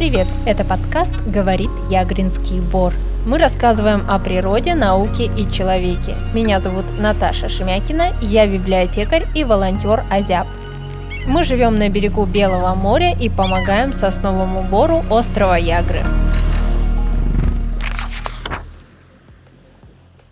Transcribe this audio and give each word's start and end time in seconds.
привет! 0.00 0.28
Это 0.46 0.64
подкаст 0.64 1.20
«Говорит 1.26 1.68
Ягринский 1.90 2.60
Бор». 2.60 2.94
Мы 3.26 3.36
рассказываем 3.36 4.02
о 4.08 4.18
природе, 4.18 4.74
науке 4.74 5.26
и 5.26 5.46
человеке. 5.52 6.16
Меня 6.32 6.58
зовут 6.58 6.86
Наташа 6.98 7.50
Шемякина, 7.50 8.14
я 8.22 8.46
библиотекарь 8.46 9.26
и 9.34 9.44
волонтер 9.44 10.04
Азяб. 10.10 10.46
Мы 11.26 11.44
живем 11.44 11.78
на 11.78 11.90
берегу 11.90 12.24
Белого 12.24 12.74
моря 12.74 13.14
и 13.14 13.28
помогаем 13.28 13.92
сосновому 13.92 14.62
бору 14.62 15.04
острова 15.10 15.58
Ягры. 15.58 16.00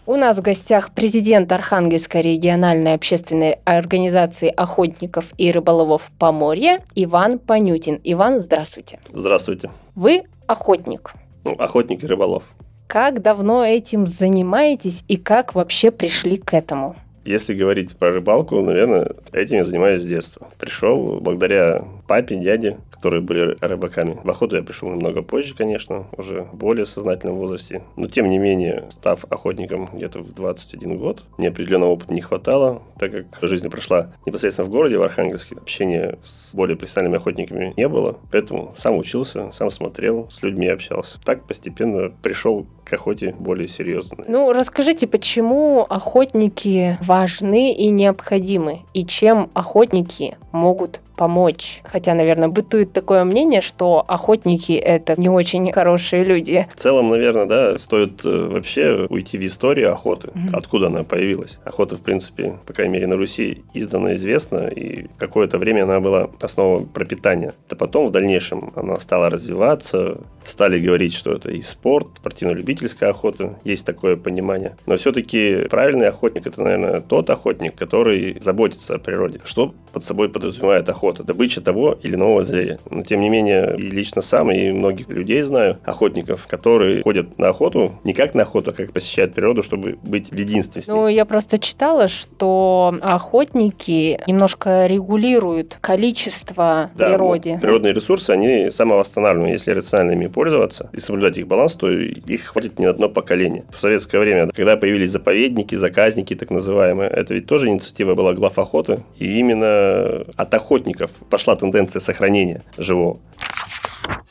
У 0.09 0.17
нас 0.17 0.39
в 0.39 0.41
гостях 0.41 0.93
президент 0.95 1.53
Архангельской 1.53 2.23
региональной 2.23 2.95
общественной 2.95 3.59
организации 3.67 4.49
охотников 4.49 5.35
и 5.37 5.53
рыболовов 5.53 6.11
Поморья 6.19 6.83
Иван 6.95 7.39
Панютин. 7.39 8.01
Иван, 8.05 8.41
здравствуйте. 8.41 9.01
Здравствуйте. 9.13 9.71
Вы 9.95 10.23
охотник. 10.47 11.13
Ну, 11.45 11.52
охотник 11.59 12.02
и 12.05 12.07
рыболов. 12.07 12.45
Как 12.87 13.21
давно 13.21 13.66
этим 13.66 14.07
занимаетесь 14.07 15.05
и 15.09 15.19
как 15.19 15.55
вообще 15.55 15.91
пришли 15.91 16.38
к 16.38 16.55
этому? 16.55 16.97
Если 17.27 17.52
говорить 17.52 17.95
про 17.95 18.11
рыбалку, 18.11 18.63
наверное, 18.63 19.13
этим 19.33 19.59
я 19.59 19.65
занимаюсь 19.65 20.01
с 20.01 20.07
детства. 20.07 20.49
Пришел 20.59 21.21
благодаря 21.21 21.85
папе, 22.07 22.37
дяде, 22.37 22.79
которые 22.98 23.23
были 23.23 23.57
рыбаками. 23.61 24.19
В 24.23 24.29
охоту 24.29 24.57
я 24.57 24.62
пришел 24.62 24.91
немного 24.91 25.23
позже, 25.23 25.55
конечно, 25.55 26.07
уже 26.16 26.43
в 26.52 26.57
более 26.57 26.84
сознательном 26.84 27.37
возрасте. 27.37 27.83
Но, 27.97 28.07
тем 28.07 28.29
не 28.29 28.38
менее, 28.38 28.87
став 28.91 29.24
охотником 29.30 29.88
где-то 29.93 30.19
в 30.21 30.34
21 30.34 30.98
год, 30.98 31.24
мне 31.38 31.48
определенного 31.48 31.91
опыта 31.91 32.12
не 32.12 32.21
хватало, 32.21 32.83
так 32.98 33.12
как 33.12 33.27
жизнь 33.43 33.71
прошла 33.71 34.12
непосредственно 34.27 34.69
в 34.69 34.71
городе, 34.71 34.98
в 34.98 35.02
Архангельске. 35.02 35.57
Общения 35.57 36.19
с 36.24 36.55
более 36.55 36.77
профессиональными 36.77 37.19
охотниками 37.19 37.73
не 37.76 37.88
было, 37.88 38.19
поэтому 38.32 38.74
сам 38.76 38.99
учился, 38.99 39.52
сам 39.52 39.71
смотрел, 39.71 40.29
с 40.30 40.43
людьми 40.43 40.66
общался. 40.66 41.21
Так 41.21 41.46
постепенно 41.46 42.10
пришел 42.23 42.66
к 42.85 42.93
охоте 42.93 43.35
более 43.38 43.69
серьезно. 43.69 44.24
Ну, 44.26 44.52
расскажите, 44.52 45.07
почему 45.07 45.87
охотники 45.88 46.99
важны 47.02 47.73
и 47.73 47.91
необходимы, 47.91 48.80
и 48.93 49.04
чем 49.04 49.51
охотники 49.54 50.37
могут 50.52 51.01
помочь. 51.19 51.83
Хотя, 51.85 52.15
наверное, 52.15 52.49
бытует 52.49 52.93
такое 52.93 53.24
мнение, 53.24 53.61
что 53.61 54.05
охотники— 54.07 54.73
это 54.73 55.21
не 55.21 55.29
очень 55.29 55.71
хорошие 55.73 56.25
люди. 56.25 56.66
В 56.75 56.80
целом, 56.80 57.10
наверное, 57.10 57.47
да, 57.47 57.79
стоит 57.79 58.25
э, 58.25 58.49
вообще 58.49 59.07
уйти 59.10 59.37
в 59.37 59.45
историю 59.45 59.93
охоты. 59.93 60.29
Mm-hmm. 60.29 60.51
Откуда 60.52 60.87
она 60.87 61.02
появилась? 61.02 61.59
Охота, 61.65 61.97
в 61.97 62.01
принципе, 62.01 62.55
по 62.65 62.73
крайней 62.73 62.95
мере, 62.95 63.07
на 63.09 63.16
Руси 63.16 63.65
издана 63.75 64.15
известна, 64.15 64.69
и 64.69 65.09
в 65.09 65.16
какое-то 65.19 65.59
время 65.59 65.83
она 65.83 66.00
была 66.00 66.31
основой 66.41 66.87
пропитания. 66.87 67.53
Да 67.69 67.77
потом, 67.77 68.06
в 68.06 68.12
дальнейшем, 68.12 68.72
она 68.77 68.99
стала 69.00 69.28
развиваться, 69.28 70.19
стали 70.47 70.81
говорить, 70.81 71.15
что 71.15 71.32
это 71.32 71.50
и 71.50 71.60
спорт, 71.62 72.06
спортивно-любительская 72.19 73.10
охота, 73.10 73.59
есть 73.65 73.84
такое 73.84 74.16
понимание. 74.16 74.77
Но 74.87 74.97
все-таки 74.97 75.66
правильный 75.69 76.09
охотник– 76.09 76.47
это, 76.47 76.62
наверное, 76.62 77.00
тот 77.00 77.28
охотник, 77.28 77.75
который 77.75 78.38
заботится 78.41 78.94
о 78.94 78.99
природе. 78.99 79.41
Что 79.44 79.75
под 79.93 80.05
собой 80.05 80.28
подразумевает 80.28 80.88
охота? 80.88 81.07
Охота, 81.09 81.25
добыча 81.25 81.60
того 81.60 81.98
или 82.03 82.14
иного 82.14 82.44
зверя. 82.44 82.78
Но, 82.91 83.03
тем 83.03 83.20
не 83.20 83.31
менее, 83.31 83.75
и 83.76 83.82
лично 83.82 84.22
сам, 84.22 84.50
и 84.50 84.70
многих 84.70 85.09
людей 85.09 85.42
знаю, 85.42 85.78
охотников, 85.84 86.47
которые 86.47 87.03
ходят 87.03 87.38
на 87.38 87.48
охоту 87.48 87.92
не 88.04 88.12
как 88.12 88.34
на 88.34 88.42
охоту, 88.42 88.70
а 88.70 88.72
как 88.75 88.92
посещают 88.92 89.34
природу, 89.34 89.62
чтобы 89.62 89.98
быть 90.03 90.31
в 90.31 90.36
единстве 90.36 90.82
с 90.82 90.88
ней. 90.88 90.94
Ну, 90.94 91.09
я 91.09 91.25
просто 91.25 91.59
читала, 91.59 92.09
что 92.09 92.94
охотники 93.00 94.20
немножко 94.26 94.86
регулируют 94.86 95.78
количество 95.81 96.91
да, 96.94 97.06
природе. 97.06 97.53
Вот, 97.53 97.60
природные 97.60 97.92
ресурсы, 97.92 98.31
они 98.31 98.70
самовосстанавливаемы. 98.70 99.53
Если 99.53 99.70
рационально 99.72 100.12
ими 100.12 100.26
пользоваться 100.26 100.91
и 100.92 101.00
соблюдать 101.00 101.38
их 101.38 101.47
баланс, 101.47 101.74
то 101.74 101.91
их 101.91 102.44
хватит 102.44 102.78
не 102.78 102.86
на 102.86 102.91
одно 102.91 103.08
поколение. 103.08 103.64
В 103.70 103.78
советское 103.78 104.18
время, 104.18 104.48
когда 104.48 104.76
появились 104.76 105.10
заповедники, 105.10 105.74
заказники, 105.74 106.34
так 106.34 106.50
называемые, 106.50 107.10
это 107.10 107.34
ведь 107.34 107.47
тоже 107.47 107.68
инициатива 107.68 108.14
была 108.14 108.32
глав 108.34 108.58
охоты. 108.58 109.00
И 109.18 109.38
именно 109.38 110.24
от 110.36 110.54
охотников 110.54 110.97
охотников 110.98 111.10
пошла 111.28 111.56
тенденция 111.56 112.00
сохранения 112.00 112.62
живого. 112.76 113.19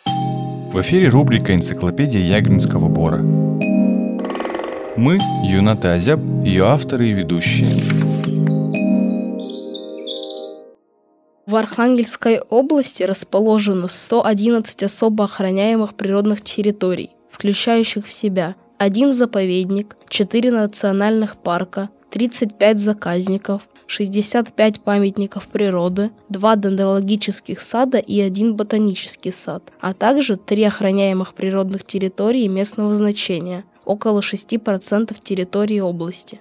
В 0.05 0.81
эфире 0.81 1.09
рубрика 1.09 1.53
«Энциклопедия 1.53 2.22
Ягринского 2.22 2.88
бора». 2.88 3.19
Мы– 4.97 5.19
Юната 5.44 5.94
Азяб, 5.94 6.19
ее 6.44 6.66
авторы 6.66 7.09
и 7.09 7.13
ведущие. 7.13 7.66
В 11.45 11.55
Архангельской 11.55 12.41
области 12.41 13.03
расположено 13.03 13.88
111 13.88 14.84
особо 14.84 15.23
охраняемых 15.23 15.94
природных 15.94 16.41
территорий, 16.41 17.11
включающих 17.31 18.05
в 18.05 18.11
себя 18.11 18.55
один 18.78 19.11
заповедник, 19.11 19.95
4 20.09 20.51
национальных 20.51 21.38
парка, 21.38 21.89
35 22.11 22.79
заказников, 22.79 23.61
65 23.87 24.81
памятников 24.81 25.47
природы, 25.47 26.11
2 26.29 26.55
дендрологических 26.57 27.59
сада 27.59 27.97
и 27.97 28.19
1 28.19 28.55
ботанический 28.55 29.31
сад, 29.31 29.63
а 29.79 29.93
также 29.93 30.35
3 30.35 30.65
охраняемых 30.65 31.33
природных 31.33 31.83
территории 31.83 32.47
местного 32.47 32.95
значения, 32.95 33.63
около 33.85 34.19
6% 34.19 35.15
территории 35.23 35.79
области. 35.79 36.39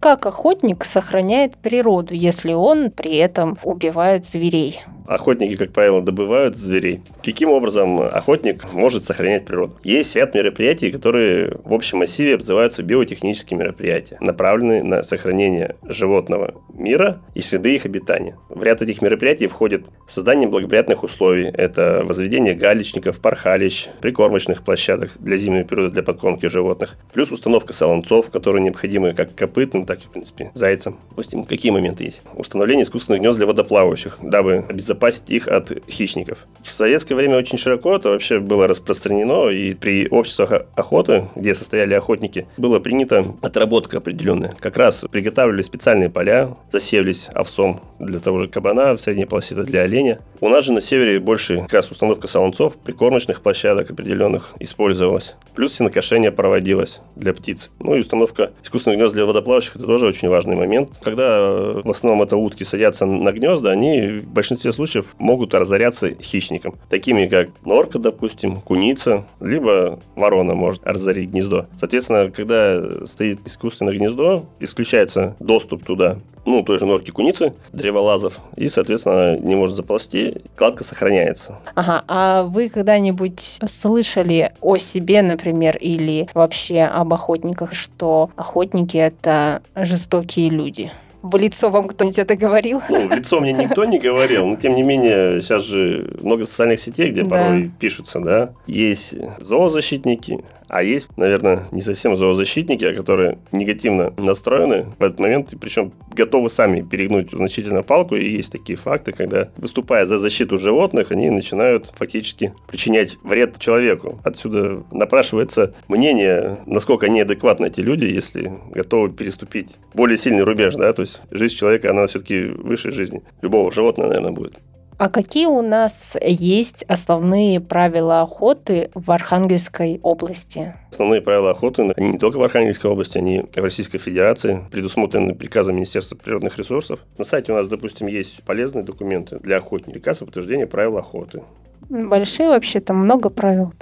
Как 0.00 0.24
охотник 0.24 0.84
сохраняет 0.84 1.58
природу, 1.58 2.14
если 2.14 2.52
он 2.52 2.90
при 2.90 3.16
этом 3.16 3.58
убивает 3.64 4.26
зверей? 4.26 4.80
Охотники, 5.10 5.56
как 5.56 5.72
правило, 5.72 6.00
добывают 6.00 6.56
зверей. 6.56 7.02
Каким 7.22 7.50
образом 7.50 8.00
охотник 8.00 8.72
может 8.72 9.04
сохранять 9.04 9.44
природу? 9.44 9.76
Есть 9.82 10.14
ряд 10.14 10.34
мероприятий, 10.34 10.90
которые 10.90 11.58
в 11.64 11.74
общем 11.74 11.98
массиве 11.98 12.36
называются 12.36 12.82
биотехнические 12.82 13.58
мероприятия, 13.58 14.16
направленные 14.20 14.82
на 14.84 15.02
сохранение 15.02 15.76
животного 15.82 16.54
мира 16.72 17.20
и 17.34 17.40
среды 17.40 17.74
их 17.74 17.84
обитания. 17.84 18.36
В 18.48 18.62
ряд 18.62 18.82
этих 18.82 19.02
мероприятий 19.02 19.48
входит 19.48 19.84
создание 20.06 20.48
благоприятных 20.48 21.02
условий. 21.02 21.50
Это 21.52 22.02
возведение 22.04 22.54
галечников, 22.54 23.20
пархалищ, 23.20 23.88
прикормочных 24.00 24.62
площадок 24.62 25.10
для 25.18 25.36
зимнего 25.36 25.64
периода 25.64 25.90
для 25.90 26.02
подкормки 26.02 26.46
животных, 26.46 26.96
плюс 27.12 27.32
установка 27.32 27.72
солонцов, 27.72 28.30
которые 28.30 28.62
необходимы 28.62 29.12
как 29.12 29.34
копытным, 29.34 29.86
так 29.86 29.98
и, 29.98 30.02
в 30.02 30.10
принципе, 30.10 30.52
зайцам. 30.54 30.98
Допустим, 31.10 31.44
какие 31.44 31.72
моменты 31.72 32.04
есть? 32.04 32.22
Установление 32.34 32.84
искусственных 32.84 33.20
гнезд 33.20 33.36
для 33.36 33.46
водоплавающих, 33.46 34.18
дабы 34.22 34.64
обезопасить 34.68 34.99
обезопасить 35.00 35.30
их 35.30 35.48
от 35.48 35.72
хищников. 35.88 36.46
В 36.62 36.70
советское 36.70 37.14
время 37.14 37.38
очень 37.38 37.58
широко 37.58 37.96
это 37.96 38.10
вообще 38.10 38.38
было 38.38 38.68
распространено, 38.68 39.48
и 39.48 39.74
при 39.74 40.08
обществах 40.08 40.66
охоты, 40.76 41.28
где 41.34 41.54
состояли 41.54 41.94
охотники, 41.94 42.46
было 42.56 42.78
принято 42.80 43.24
отработка 43.40 43.98
определенная. 43.98 44.54
Как 44.60 44.76
раз 44.76 45.04
приготавливали 45.10 45.62
специальные 45.62 46.10
поля, 46.10 46.56
засеивались 46.70 47.28
овсом 47.34 47.80
для 47.98 48.20
того 48.20 48.38
же 48.38 48.48
кабана, 48.48 48.94
в 48.94 49.00
средней 49.00 49.26
полосе 49.26 49.54
для 49.54 49.82
оленя. 49.82 50.20
У 50.40 50.48
нас 50.48 50.64
же 50.64 50.72
на 50.72 50.80
севере 50.80 51.18
больше 51.18 51.60
как 51.62 51.74
раз 51.74 51.90
установка 51.90 52.28
солонцов, 52.28 52.76
прикормочных 52.76 53.42
площадок 53.42 53.90
определенных 53.90 54.52
использовалась. 54.58 55.34
Плюс 55.54 55.74
сенокошение 55.74 56.32
проводилось 56.32 57.00
для 57.16 57.34
птиц. 57.34 57.70
Ну 57.80 57.94
и 57.94 58.00
установка 58.00 58.52
искусственных 58.62 58.98
гнезд 58.98 59.14
для 59.14 59.26
водоплавающих– 59.26 59.76
это 59.76 59.84
тоже 59.84 60.06
очень 60.06 60.28
важный 60.28 60.56
момент. 60.56 60.90
Когда 61.02 61.40
в 61.40 61.90
основном 61.90 62.22
это 62.22 62.36
утки 62.36 62.64
садятся 62.64 63.06
на 63.06 63.32
гнезда, 63.32 63.70
они 63.70 64.20
в 64.20 64.32
большинстве 64.32 64.72
случаев 64.72 64.79
случаев 64.80 65.14
могут 65.18 65.52
разоряться 65.52 66.14
хищником, 66.14 66.74
такими 66.88 67.26
как 67.26 67.50
норка, 67.66 67.98
допустим, 67.98 68.62
куница, 68.62 69.26
либо 69.38 70.00
ворона 70.16 70.54
может 70.54 70.86
разорить 70.86 71.30
гнездо. 71.30 71.66
Соответственно, 71.76 72.30
когда 72.30 73.06
стоит 73.06 73.40
искусственное 73.44 73.94
гнездо, 73.94 74.46
исключается 74.58 75.36
доступ 75.38 75.84
туда, 75.84 76.16
ну, 76.46 76.62
той 76.62 76.78
же 76.78 76.86
норки 76.86 77.10
куницы, 77.10 77.52
древолазов, 77.74 78.38
и, 78.56 78.68
соответственно, 78.68 79.36
не 79.36 79.54
может 79.54 79.76
заползти, 79.76 80.36
кладка 80.56 80.82
сохраняется. 80.82 81.58
Ага, 81.74 82.02
а 82.08 82.44
вы 82.44 82.70
когда-нибудь 82.70 83.60
слышали 83.68 84.52
о 84.62 84.78
себе, 84.78 85.20
например, 85.20 85.76
или 85.76 86.26
вообще 86.32 86.84
об 86.84 87.12
охотниках, 87.12 87.74
что 87.74 88.30
охотники– 88.36 88.96
это 88.98 89.60
жестокие 89.76 90.48
люди? 90.48 90.90
В 91.22 91.36
лицо 91.36 91.70
вам 91.70 91.88
кто-нибудь 91.88 92.18
это 92.18 92.34
говорил? 92.36 92.80
Ну, 92.88 93.08
в 93.08 93.12
лицо 93.12 93.40
мне 93.40 93.52
никто 93.52 93.84
не 93.84 93.98
говорил, 93.98 94.46
но 94.46 94.56
тем 94.56 94.72
не 94.72 94.82
менее, 94.82 95.42
сейчас 95.42 95.64
же 95.64 96.16
много 96.20 96.44
социальных 96.44 96.80
сетей, 96.80 97.10
где 97.10 97.22
да. 97.24 97.28
порой 97.28 97.70
пишутся, 97.78 98.20
да. 98.20 98.54
Есть 98.66 99.14
зоозащитники, 99.38 100.42
а 100.70 100.84
есть, 100.84 101.08
наверное, 101.16 101.64
не 101.72 101.82
совсем 101.82 102.16
зоозащитники, 102.16 102.84
а 102.84 102.94
которые 102.94 103.38
негативно 103.50 104.14
настроены 104.16 104.86
в 104.98 105.02
этот 105.02 105.18
момент, 105.18 105.52
причем 105.60 105.92
готовы 106.14 106.48
сами 106.48 106.80
перегнуть 106.80 107.32
значительно 107.32 107.82
палку. 107.82 108.14
И 108.14 108.30
есть 108.30 108.52
такие 108.52 108.76
факты, 108.76 109.10
когда, 109.10 109.48
выступая 109.56 110.06
за 110.06 110.16
защиту 110.16 110.58
животных, 110.58 111.10
они 111.10 111.28
начинают 111.28 111.92
фактически 111.96 112.54
причинять 112.68 113.18
вред 113.24 113.58
человеку. 113.58 114.20
Отсюда 114.22 114.84
напрашивается 114.92 115.74
мнение, 115.88 116.58
насколько 116.66 117.08
неадекватны 117.08 117.66
эти 117.66 117.80
люди, 117.80 118.04
если 118.04 118.52
готовы 118.70 119.10
переступить 119.10 119.78
более 119.92 120.16
сильный 120.16 120.44
рубеж, 120.44 120.76
да, 120.76 120.92
то 120.92 121.02
есть 121.02 121.09
есть 121.10 121.22
жизнь 121.30 121.56
человека, 121.56 121.90
она 121.90 122.06
все-таки 122.06 122.44
выше 122.44 122.90
жизни. 122.90 123.22
Любого 123.42 123.70
животного, 123.70 124.08
наверное, 124.08 124.32
будет. 124.32 124.58
А 125.00 125.08
какие 125.08 125.46
у 125.46 125.62
нас 125.62 126.14
есть 126.20 126.82
основные 126.82 127.58
правила 127.58 128.20
охоты 128.20 128.90
в 128.94 129.10
Архангельской 129.10 129.98
области? 130.02 130.74
Основные 130.90 131.22
правила 131.22 131.52
охоты, 131.52 131.94
не 131.96 132.18
только 132.18 132.36
в 132.36 132.42
Архангельской 132.42 132.90
области, 132.90 133.16
они 133.16 133.40
в 133.40 133.56
Российской 133.56 133.96
Федерации, 133.96 134.62
предусмотрены 134.70 135.34
приказом 135.34 135.76
Министерства 135.76 136.16
природных 136.16 136.58
ресурсов. 136.58 137.00
На 137.16 137.24
сайте 137.24 137.50
у 137.50 137.54
нас, 137.54 137.66
допустим, 137.66 138.08
есть 138.08 138.42
полезные 138.44 138.84
документы 138.84 139.38
для 139.38 139.56
охотника, 139.56 139.92
приказ 139.92 140.20
о 140.20 140.26
подтверждении 140.26 140.66
правил 140.66 140.98
охоты. 140.98 141.44
Большие 141.88 142.50
вообще, 142.50 142.80
там 142.80 142.98
много 142.98 143.30
правил, 143.30 143.72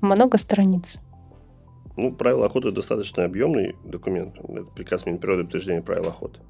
много 0.00 0.36
страниц. 0.36 0.96
Ну, 1.96 2.12
правила 2.12 2.46
охоты 2.46 2.72
достаточно 2.72 3.24
объемный 3.24 3.76
документ. 3.84 4.34
Это 4.38 4.64
приказ 4.74 5.06
Минприроды 5.06 5.42
о 5.42 5.44
подтверждении 5.44 5.80
правил 5.80 6.08
охоты. 6.08 6.40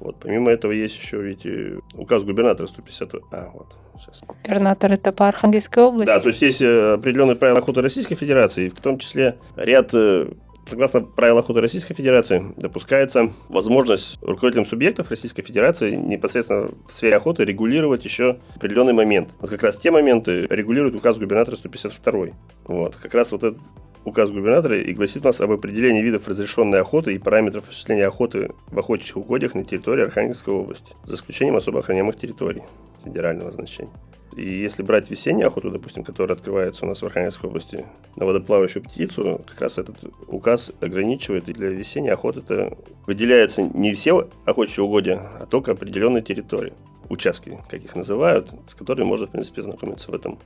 Вот. 0.00 0.16
Помимо 0.20 0.50
этого 0.50 0.72
есть 0.72 0.98
еще, 0.98 1.20
видите, 1.22 1.80
указ 1.94 2.24
губернатора 2.24 2.66
150... 2.66 3.14
А, 3.32 3.50
вот, 3.52 3.74
сейчас. 3.98 4.22
Губернатор 4.26 4.92
это 4.92 5.12
по 5.12 5.28
Архангельской 5.28 5.82
области? 5.82 6.12
Да, 6.12 6.20
то 6.20 6.28
есть 6.28 6.42
есть 6.42 6.62
э, 6.62 6.94
определенные 6.94 7.36
правила 7.36 7.58
охоты 7.58 7.82
Российской 7.82 8.14
Федерации, 8.14 8.68
в 8.68 8.80
том 8.80 8.98
числе 8.98 9.38
ряд 9.56 9.90
э, 9.94 10.28
Согласно 10.68 11.00
правилам 11.00 11.38
охоты 11.38 11.62
Российской 11.62 11.94
Федерации, 11.94 12.52
допускается 12.58 13.32
возможность 13.48 14.18
руководителям 14.20 14.66
субъектов 14.66 15.08
Российской 15.08 15.42
Федерации 15.42 15.94
непосредственно 15.94 16.68
в 16.86 16.92
сфере 16.92 17.16
охоты 17.16 17.46
регулировать 17.46 18.04
еще 18.04 18.38
определенный 18.54 18.92
момент. 18.92 19.30
Вот 19.40 19.48
как 19.48 19.62
раз 19.62 19.78
те 19.78 19.90
моменты 19.90 20.44
регулирует 20.50 20.94
указ 20.94 21.18
губернатора 21.18 21.56
152. 21.56 22.26
Вот. 22.66 22.96
Как 22.96 23.14
раз 23.14 23.32
вот 23.32 23.44
этот 23.44 23.58
указ 24.08 24.30
губернатора 24.30 24.80
и 24.80 24.92
гласит 24.92 25.22
у 25.24 25.28
нас 25.28 25.40
об 25.40 25.52
определении 25.52 26.02
видов 26.02 26.28
разрешенной 26.28 26.80
охоты 26.80 27.14
и 27.14 27.18
параметров 27.18 27.64
осуществления 27.68 28.06
охоты 28.06 28.50
в 28.68 28.78
охотничьих 28.78 29.16
угодьях 29.16 29.54
на 29.54 29.64
территории 29.64 30.04
Архангельской 30.04 30.52
области, 30.52 30.94
за 31.04 31.14
исключением 31.14 31.56
особо 31.56 31.80
охраняемых 31.80 32.16
территорий 32.16 32.62
федерального 33.04 33.52
значения. 33.52 33.92
И 34.36 34.48
если 34.48 34.82
брать 34.82 35.10
весеннюю 35.10 35.48
охоту, 35.48 35.70
допустим, 35.70 36.04
которая 36.04 36.36
открывается 36.36 36.84
у 36.84 36.88
нас 36.88 37.02
в 37.02 37.06
Архангельской 37.06 37.48
области 37.48 37.84
на 38.14 38.24
водоплавающую 38.24 38.82
птицу, 38.82 39.40
как 39.46 39.60
раз 39.60 39.78
этот 39.78 39.96
указ 40.28 40.70
ограничивает, 40.80 41.48
и 41.48 41.52
для 41.52 41.70
весенней 41.70 42.12
охоты 42.12 42.40
это 42.40 42.76
выделяется 43.06 43.62
не 43.62 43.94
все 43.94 44.28
охотничьи 44.44 44.84
угодья, 44.84 45.28
а 45.40 45.46
только 45.46 45.72
определенные 45.72 46.22
территории, 46.22 46.72
участки, 47.08 47.58
как 47.68 47.82
их 47.82 47.96
называют, 47.96 48.50
с 48.68 48.74
которыми 48.74 49.06
можно, 49.06 49.26
в 49.26 49.30
принципе, 49.30 49.62
знакомиться 49.62 50.10
в 50.10 50.14
этом 50.14 50.38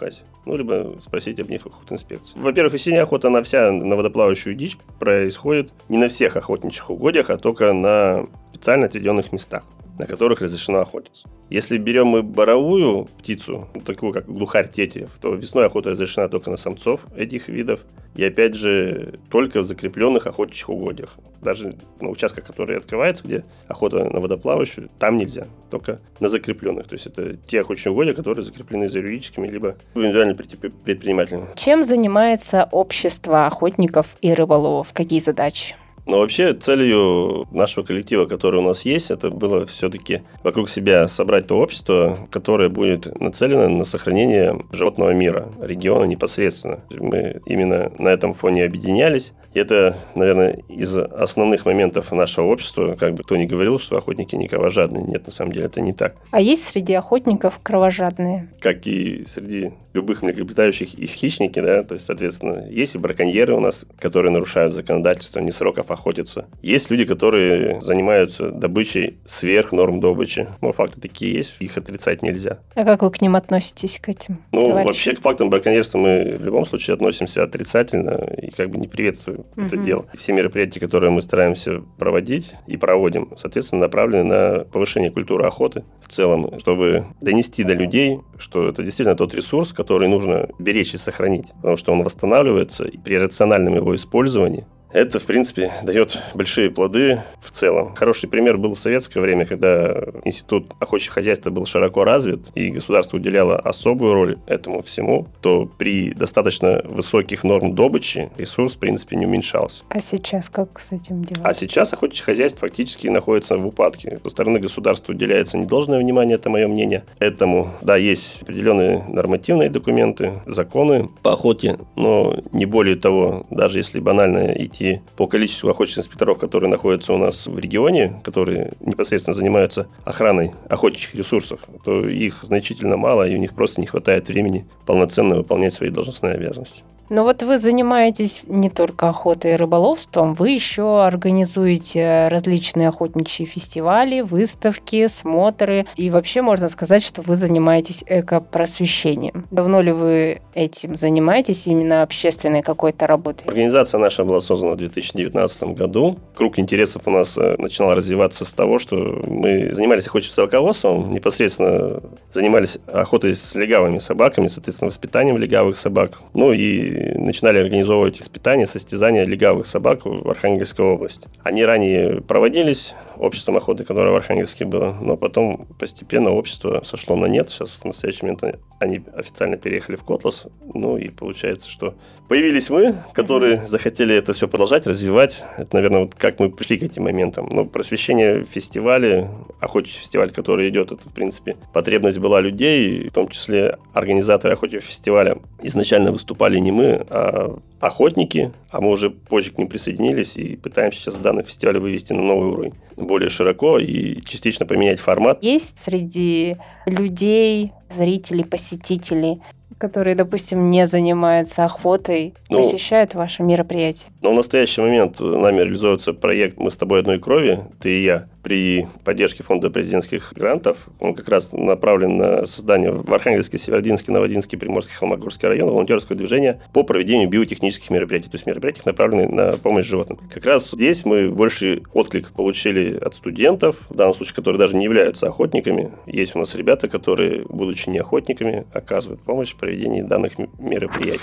указе. 0.00 0.20
Ну, 0.46 0.56
либо 0.56 0.96
спросить 1.00 1.38
об 1.40 1.50
них 1.50 1.66
в 1.66 1.92
инспекции. 1.92 2.32
Во-первых, 2.36 2.72
весенняя 2.72 3.02
охота, 3.02 3.28
она 3.28 3.42
вся 3.42 3.70
на 3.70 3.96
водоплавающую 3.96 4.54
дичь 4.54 4.78
происходит 4.98 5.70
не 5.88 5.98
на 5.98 6.08
всех 6.08 6.36
охотничьих 6.36 6.90
угодьях, 6.90 7.30
а 7.30 7.36
только 7.36 7.72
на 7.72 8.26
специально 8.52 8.86
отведенных 8.86 9.32
местах 9.32 9.64
на 9.98 10.06
которых 10.06 10.40
разрешено 10.40 10.80
охотиться. 10.80 11.28
Если 11.50 11.78
берем 11.78 12.06
мы 12.06 12.22
боровую 12.22 13.06
птицу, 13.18 13.68
такую 13.84 14.12
как 14.12 14.26
глухарь 14.26 14.68
тетьев, 14.68 15.10
то 15.20 15.34
весной 15.34 15.66
охота 15.66 15.90
разрешена 15.90 16.28
только 16.28 16.50
на 16.50 16.56
самцов 16.56 17.06
этих 17.16 17.48
видов. 17.48 17.80
И 18.14 18.24
опять 18.24 18.54
же, 18.54 19.18
только 19.30 19.60
в 19.60 19.64
закрепленных 19.64 20.26
охотничьих 20.26 20.68
угодьях. 20.68 21.16
Даже 21.40 21.76
на 22.00 22.08
участках, 22.08 22.44
которые 22.44 22.78
открываются, 22.78 23.24
где 23.24 23.44
охота 23.68 24.04
на 24.04 24.20
водоплавающую, 24.20 24.90
там 24.98 25.16
нельзя. 25.16 25.46
Только 25.70 26.00
на 26.18 26.28
закрепленных. 26.28 26.88
То 26.88 26.94
есть 26.94 27.06
это 27.06 27.34
те 27.36 27.60
охотничьи 27.60 27.90
угодья, 27.90 28.14
которые 28.14 28.44
закреплены 28.44 28.88
за 28.88 28.98
юридическими, 28.98 29.46
либо 29.48 29.76
индивидуальными 29.94 30.36
предпринимателями. 30.84 31.48
Чем 31.56 31.84
занимается 31.84 32.68
общество 32.70 33.46
охотников 33.46 34.16
и 34.20 34.32
рыболовов? 34.32 34.92
Какие 34.92 35.20
задачи? 35.20 35.74
Но 36.10 36.18
вообще 36.18 36.54
целью 36.54 37.46
нашего 37.52 37.84
коллектива, 37.84 38.26
который 38.26 38.58
у 38.58 38.64
нас 38.64 38.84
есть, 38.84 39.12
это 39.12 39.30
было 39.30 39.64
все-таки 39.64 40.22
вокруг 40.42 40.68
себя 40.68 41.06
собрать 41.06 41.46
то 41.46 41.56
общество, 41.56 42.18
которое 42.32 42.68
будет 42.68 43.20
нацелено 43.20 43.68
на 43.68 43.84
сохранение 43.84 44.60
животного 44.72 45.10
мира, 45.10 45.46
региона 45.60 46.06
непосредственно. 46.06 46.80
Мы 46.90 47.40
именно 47.46 47.92
на 47.96 48.08
этом 48.08 48.34
фоне 48.34 48.64
объединялись. 48.64 49.32
И 49.54 49.60
это, 49.60 49.96
наверное, 50.16 50.62
из 50.68 50.96
основных 50.96 51.64
моментов 51.64 52.10
нашего 52.10 52.46
общества. 52.46 52.96
Как 52.98 53.14
бы 53.14 53.22
кто 53.22 53.36
ни 53.36 53.46
говорил, 53.46 53.78
что 53.78 53.96
охотники 53.96 54.34
не 54.34 54.48
кровожадные. 54.48 55.04
Нет, 55.04 55.26
на 55.26 55.32
самом 55.32 55.52
деле 55.52 55.66
это 55.66 55.80
не 55.80 55.92
так. 55.92 56.16
А 56.32 56.40
есть 56.40 56.64
среди 56.64 56.94
охотников 56.94 57.60
кровожадные? 57.62 58.48
Как 58.60 58.88
и 58.88 59.24
среди 59.26 59.72
любых 59.92 60.22
млекопитающих 60.22 60.94
и 60.94 61.06
хищники, 61.06 61.60
да, 61.60 61.82
то 61.82 61.94
есть, 61.94 62.06
соответственно, 62.06 62.66
есть 62.68 62.94
и 62.94 62.98
браконьеры 62.98 63.54
у 63.54 63.60
нас, 63.60 63.84
которые 63.98 64.30
нарушают 64.30 64.72
законодательство, 64.72 65.40
не 65.40 65.50
сроков 65.50 65.90
охотятся. 66.00 66.46
Есть 66.62 66.90
люди, 66.90 67.04
которые 67.04 67.80
занимаются 67.80 68.50
добычей 68.50 69.18
сверх 69.26 69.72
норм 69.72 70.00
добычи. 70.00 70.48
Ну, 70.60 70.72
факты 70.72 71.00
такие 71.00 71.34
есть, 71.34 71.56
их 71.60 71.76
отрицать 71.76 72.22
нельзя. 72.22 72.58
А 72.74 72.84
как 72.84 73.02
вы 73.02 73.10
к 73.10 73.20
ним 73.20 73.36
относитесь, 73.36 73.98
к 74.00 74.08
этим? 74.08 74.38
Ну, 74.52 74.66
товарищам? 74.66 74.86
вообще 74.86 75.14
к 75.14 75.20
фактам 75.20 75.50
браконьерства 75.50 75.98
мы 75.98 76.36
в 76.38 76.44
любом 76.44 76.64
случае 76.66 76.94
относимся 76.94 77.42
отрицательно 77.42 78.28
и 78.40 78.50
как 78.50 78.70
бы 78.70 78.78
не 78.78 78.88
приветствуем 78.88 79.40
угу. 79.40 79.66
это 79.66 79.76
дело. 79.76 80.06
Все 80.14 80.32
мероприятия, 80.32 80.80
которые 80.80 81.10
мы 81.10 81.22
стараемся 81.22 81.82
проводить 81.98 82.52
и 82.66 82.76
проводим, 82.76 83.32
соответственно, 83.36 83.82
направлены 83.82 84.24
на 84.24 84.64
повышение 84.64 85.10
культуры 85.10 85.46
охоты 85.46 85.84
в 86.00 86.08
целом, 86.08 86.58
чтобы 86.58 87.06
донести 87.20 87.62
до 87.64 87.74
людей, 87.74 88.20
что 88.38 88.68
это 88.68 88.82
действительно 88.82 89.16
тот 89.16 89.34
ресурс, 89.34 89.72
который 89.72 90.08
нужно 90.08 90.48
беречь 90.58 90.94
и 90.94 90.96
сохранить, 90.96 91.48
потому 91.56 91.76
что 91.76 91.92
он 91.92 92.02
восстанавливается, 92.02 92.84
и 92.84 92.96
при 92.96 93.18
рациональном 93.18 93.74
его 93.74 93.94
использовании 93.94 94.64
это, 94.92 95.18
в 95.18 95.24
принципе, 95.24 95.72
дает 95.82 96.18
большие 96.34 96.70
плоды 96.70 97.22
в 97.40 97.50
целом. 97.50 97.94
Хороший 97.94 98.28
пример 98.28 98.58
был 98.58 98.74
в 98.74 98.80
советское 98.80 99.20
время, 99.20 99.46
когда 99.46 99.94
институт 100.24 100.72
охотничьего 100.80 101.14
хозяйства 101.14 101.50
был 101.50 101.66
широко 101.66 102.04
развит, 102.04 102.40
и 102.54 102.70
государство 102.70 103.16
уделяло 103.16 103.56
особую 103.56 104.14
роль 104.14 104.38
этому 104.46 104.82
всему, 104.82 105.28
то 105.40 105.70
при 105.78 106.12
достаточно 106.12 106.82
высоких 106.84 107.44
норм 107.44 107.74
добычи 107.74 108.30
ресурс, 108.36 108.74
в 108.74 108.78
принципе, 108.78 109.16
не 109.16 109.26
уменьшался. 109.26 109.82
А 109.88 110.00
сейчас 110.00 110.48
как 110.48 110.80
с 110.80 110.92
этим 110.92 111.24
делать? 111.24 111.44
А 111.44 111.54
сейчас 111.54 111.92
охотничье 111.92 112.24
хозяйство 112.24 112.60
фактически 112.60 113.06
находится 113.08 113.56
в 113.56 113.66
упадке. 113.66 114.18
Со 114.24 114.30
стороны 114.30 114.58
государства 114.58 115.12
уделяется 115.12 115.56
недолжное 115.56 115.98
внимание, 115.98 116.36
это 116.36 116.50
мое 116.50 116.66
мнение. 116.68 117.04
Этому, 117.18 117.70
да, 117.80 117.96
есть 117.96 118.42
определенные 118.42 119.04
нормативные 119.08 119.70
документы, 119.70 120.40
законы 120.46 121.08
по 121.22 121.32
охоте, 121.32 121.78
но 121.96 122.36
не 122.52 122.66
более 122.66 122.96
того, 122.96 123.46
даже 123.50 123.78
если 123.78 124.00
банально 124.00 124.52
идти 124.52 124.79
идти 124.80 125.00
по 125.16 125.26
количеству 125.26 125.68
охотничьих 125.68 125.98
инспекторов, 125.98 126.38
которые 126.38 126.70
находятся 126.70 127.12
у 127.12 127.18
нас 127.18 127.46
в 127.46 127.58
регионе, 127.58 128.20
которые 128.24 128.72
непосредственно 128.80 129.34
занимаются 129.34 129.86
охраной 130.04 130.52
охотничьих 130.68 131.14
ресурсов, 131.14 131.60
то 131.84 132.08
их 132.08 132.40
значительно 132.42 132.96
мало, 132.96 133.26
и 133.26 133.34
у 133.34 133.38
них 133.38 133.54
просто 133.54 133.80
не 133.80 133.86
хватает 133.86 134.28
времени 134.28 134.66
полноценно 134.86 135.36
выполнять 135.36 135.74
свои 135.74 135.90
должностные 135.90 136.34
обязанности. 136.34 136.82
Но 137.10 137.24
вот 137.24 137.42
вы 137.42 137.58
занимаетесь 137.58 138.44
не 138.46 138.70
только 138.70 139.08
охотой 139.08 139.54
и 139.54 139.56
рыболовством, 139.56 140.34
вы 140.34 140.50
еще 140.50 141.04
организуете 141.04 142.28
различные 142.28 142.88
охотничьи 142.88 143.44
фестивали, 143.44 144.20
выставки, 144.20 145.08
смотры. 145.08 145.86
И 145.96 146.08
вообще 146.08 146.40
можно 146.40 146.68
сказать, 146.68 147.02
что 147.02 147.22
вы 147.22 147.34
занимаетесь 147.34 148.04
экопросвещением. 148.06 149.46
Давно 149.50 149.80
ли 149.80 149.90
вы 149.90 150.40
этим 150.54 150.96
занимаетесь, 150.96 151.66
именно 151.66 152.02
общественной 152.02 152.62
какой-то 152.62 153.08
работой? 153.08 153.48
Организация 153.48 153.98
наша 153.98 154.24
была 154.24 154.40
создана 154.40 154.74
в 154.74 154.76
2019 154.76 155.62
году. 155.74 156.16
Круг 156.36 156.60
интересов 156.60 157.02
у 157.06 157.10
нас 157.10 157.36
э, 157.36 157.56
начинал 157.58 157.96
развиваться 157.96 158.44
с 158.44 158.54
того, 158.54 158.78
что 158.78 158.96
мы 159.26 159.74
занимались 159.74 160.06
охотничьим 160.06 160.34
собаководством, 160.34 161.12
непосредственно 161.12 162.00
занимались 162.32 162.78
охотой 162.86 163.34
с 163.34 163.56
легавыми 163.56 163.98
собаками, 163.98 164.46
соответственно, 164.46 164.90
воспитанием 164.90 165.38
легавых 165.38 165.76
собак. 165.76 166.20
Ну 166.34 166.52
и 166.52 166.99
начинали 167.16 167.58
организовывать 167.58 168.20
испытания, 168.20 168.66
состязания 168.66 169.24
легавых 169.24 169.66
собак 169.66 170.04
в 170.04 170.28
Архангельской 170.28 170.84
области. 170.84 171.28
Они 171.42 171.64
ранее 171.64 172.20
проводились 172.20 172.94
обществом 173.16 173.56
охоты, 173.56 173.84
которое 173.84 174.10
в 174.10 174.16
Архангельске 174.16 174.64
было, 174.64 174.96
но 175.00 175.16
потом 175.16 175.66
постепенно 175.78 176.30
общество 176.30 176.82
сошло 176.84 177.16
на 177.16 177.26
нет. 177.26 177.50
Сейчас 177.50 177.70
в 177.70 177.84
настоящий 177.84 178.24
момент 178.24 178.42
они 178.80 179.02
официально 179.14 179.56
переехали 179.56 179.96
в 179.96 180.04
Котлас. 180.04 180.46
Ну 180.74 180.96
и 180.96 181.10
получается, 181.10 181.68
что 181.68 181.94
появились 182.28 182.70
мы, 182.70 182.96
которые 183.12 183.56
mm-hmm. 183.56 183.66
захотели 183.66 184.14
это 184.14 184.32
все 184.32 184.48
продолжать, 184.48 184.86
развивать. 184.86 185.44
Это, 185.58 185.76
наверное, 185.76 186.00
вот 186.00 186.14
как 186.14 186.40
мы 186.40 186.50
пришли 186.50 186.78
к 186.78 186.82
этим 186.82 187.04
моментам. 187.04 187.48
Но 187.52 187.66
просвещение 187.66 188.44
фестиваля, 188.44 189.30
охотничий 189.60 190.00
фестиваль, 190.00 190.30
который 190.30 190.70
идет, 190.70 190.92
это, 190.92 191.08
в 191.08 191.12
принципе, 191.12 191.56
потребность 191.74 192.18
была 192.18 192.40
людей, 192.40 193.06
в 193.08 193.12
том 193.12 193.28
числе 193.28 193.76
организаторы 193.92 194.54
охотничьего 194.54 194.82
фестиваля 194.82 195.36
изначально 195.62 196.10
выступали 196.10 196.58
не 196.58 196.72
мы, 196.72 197.06
а 197.10 197.58
охотники, 197.80 198.52
а 198.70 198.80
мы 198.80 198.90
уже 198.90 199.10
позже 199.10 199.52
к 199.52 199.58
ним 199.58 199.68
присоединились 199.68 200.36
и 200.36 200.56
пытаемся 200.56 201.00
сейчас 201.00 201.16
данный 201.16 201.42
фестиваль 201.42 201.78
вывести 201.78 202.14
на 202.14 202.22
новый 202.22 202.48
уровень, 202.48 202.74
более 202.96 203.28
широко 203.28 203.78
и 203.78 204.22
частично 204.22 204.64
поменять 204.64 205.00
формат. 205.00 205.42
Есть 205.42 205.78
среди 205.78 206.56
людей, 206.86 207.72
зрителей, 207.90 208.44
посетителей 208.44 209.40
которые, 209.78 210.14
допустим, 210.14 210.66
не 210.66 210.86
занимаются 210.86 211.64
охотой, 211.64 212.34
Ну, 212.50 212.58
посещают 212.58 213.14
ваше 213.14 213.42
мероприятие? 213.42 214.12
Но 214.20 214.32
в 214.32 214.34
настоящий 214.34 214.82
момент 214.82 215.18
нами 215.20 215.62
реализуется 215.62 216.12
проект 216.12 216.58
«Мы 216.58 216.70
с 216.70 216.76
тобой 216.76 217.00
одной 217.00 217.18
крови, 217.18 217.60
ты 217.80 217.90
и 217.98 218.04
я» 218.04 218.28
при 218.42 218.88
поддержке 219.04 219.42
фонда 219.42 219.70
президентских 219.70 220.32
грантов. 220.34 220.88
Он 220.98 221.14
как 221.14 221.28
раз 221.28 221.52
направлен 221.52 222.16
на 222.16 222.46
создание 222.46 222.90
в 222.90 223.12
Архангельске, 223.12 223.58
Северодинске, 223.58 224.12
Новодинске, 224.12 224.56
Приморске, 224.56 224.94
Холмогорске 224.94 225.48
районах 225.48 225.74
волонтерского 225.74 226.16
движения 226.16 226.60
по 226.72 226.82
проведению 226.82 227.28
биотехнических 227.28 227.90
мероприятий, 227.90 228.28
то 228.28 228.36
есть 228.36 228.46
мероприятий, 228.46 228.82
направленных 228.84 229.30
на 229.30 229.52
помощь 229.52 229.86
животным. 229.86 230.18
Как 230.32 230.44
раз 230.44 230.70
здесь 230.70 231.04
мы 231.04 231.30
больше 231.30 231.82
отклик 231.92 232.30
получили 232.32 232.96
от 232.96 233.14
студентов, 233.14 233.86
в 233.88 233.94
данном 233.94 234.14
случае, 234.14 234.36
которые 234.36 234.58
даже 234.58 234.76
не 234.76 234.84
являются 234.84 235.26
охотниками. 235.26 235.92
Есть 236.06 236.34
у 236.36 236.38
нас 236.38 236.54
ребята, 236.54 236.88
которые, 236.88 237.44
будучи 237.48 237.88
не 237.88 237.98
охотниками, 237.98 238.66
оказывают 238.72 239.20
помощь 239.22 239.52
в 239.52 239.56
проведении 239.56 240.02
данных 240.02 240.34
мероприятий. 240.58 241.20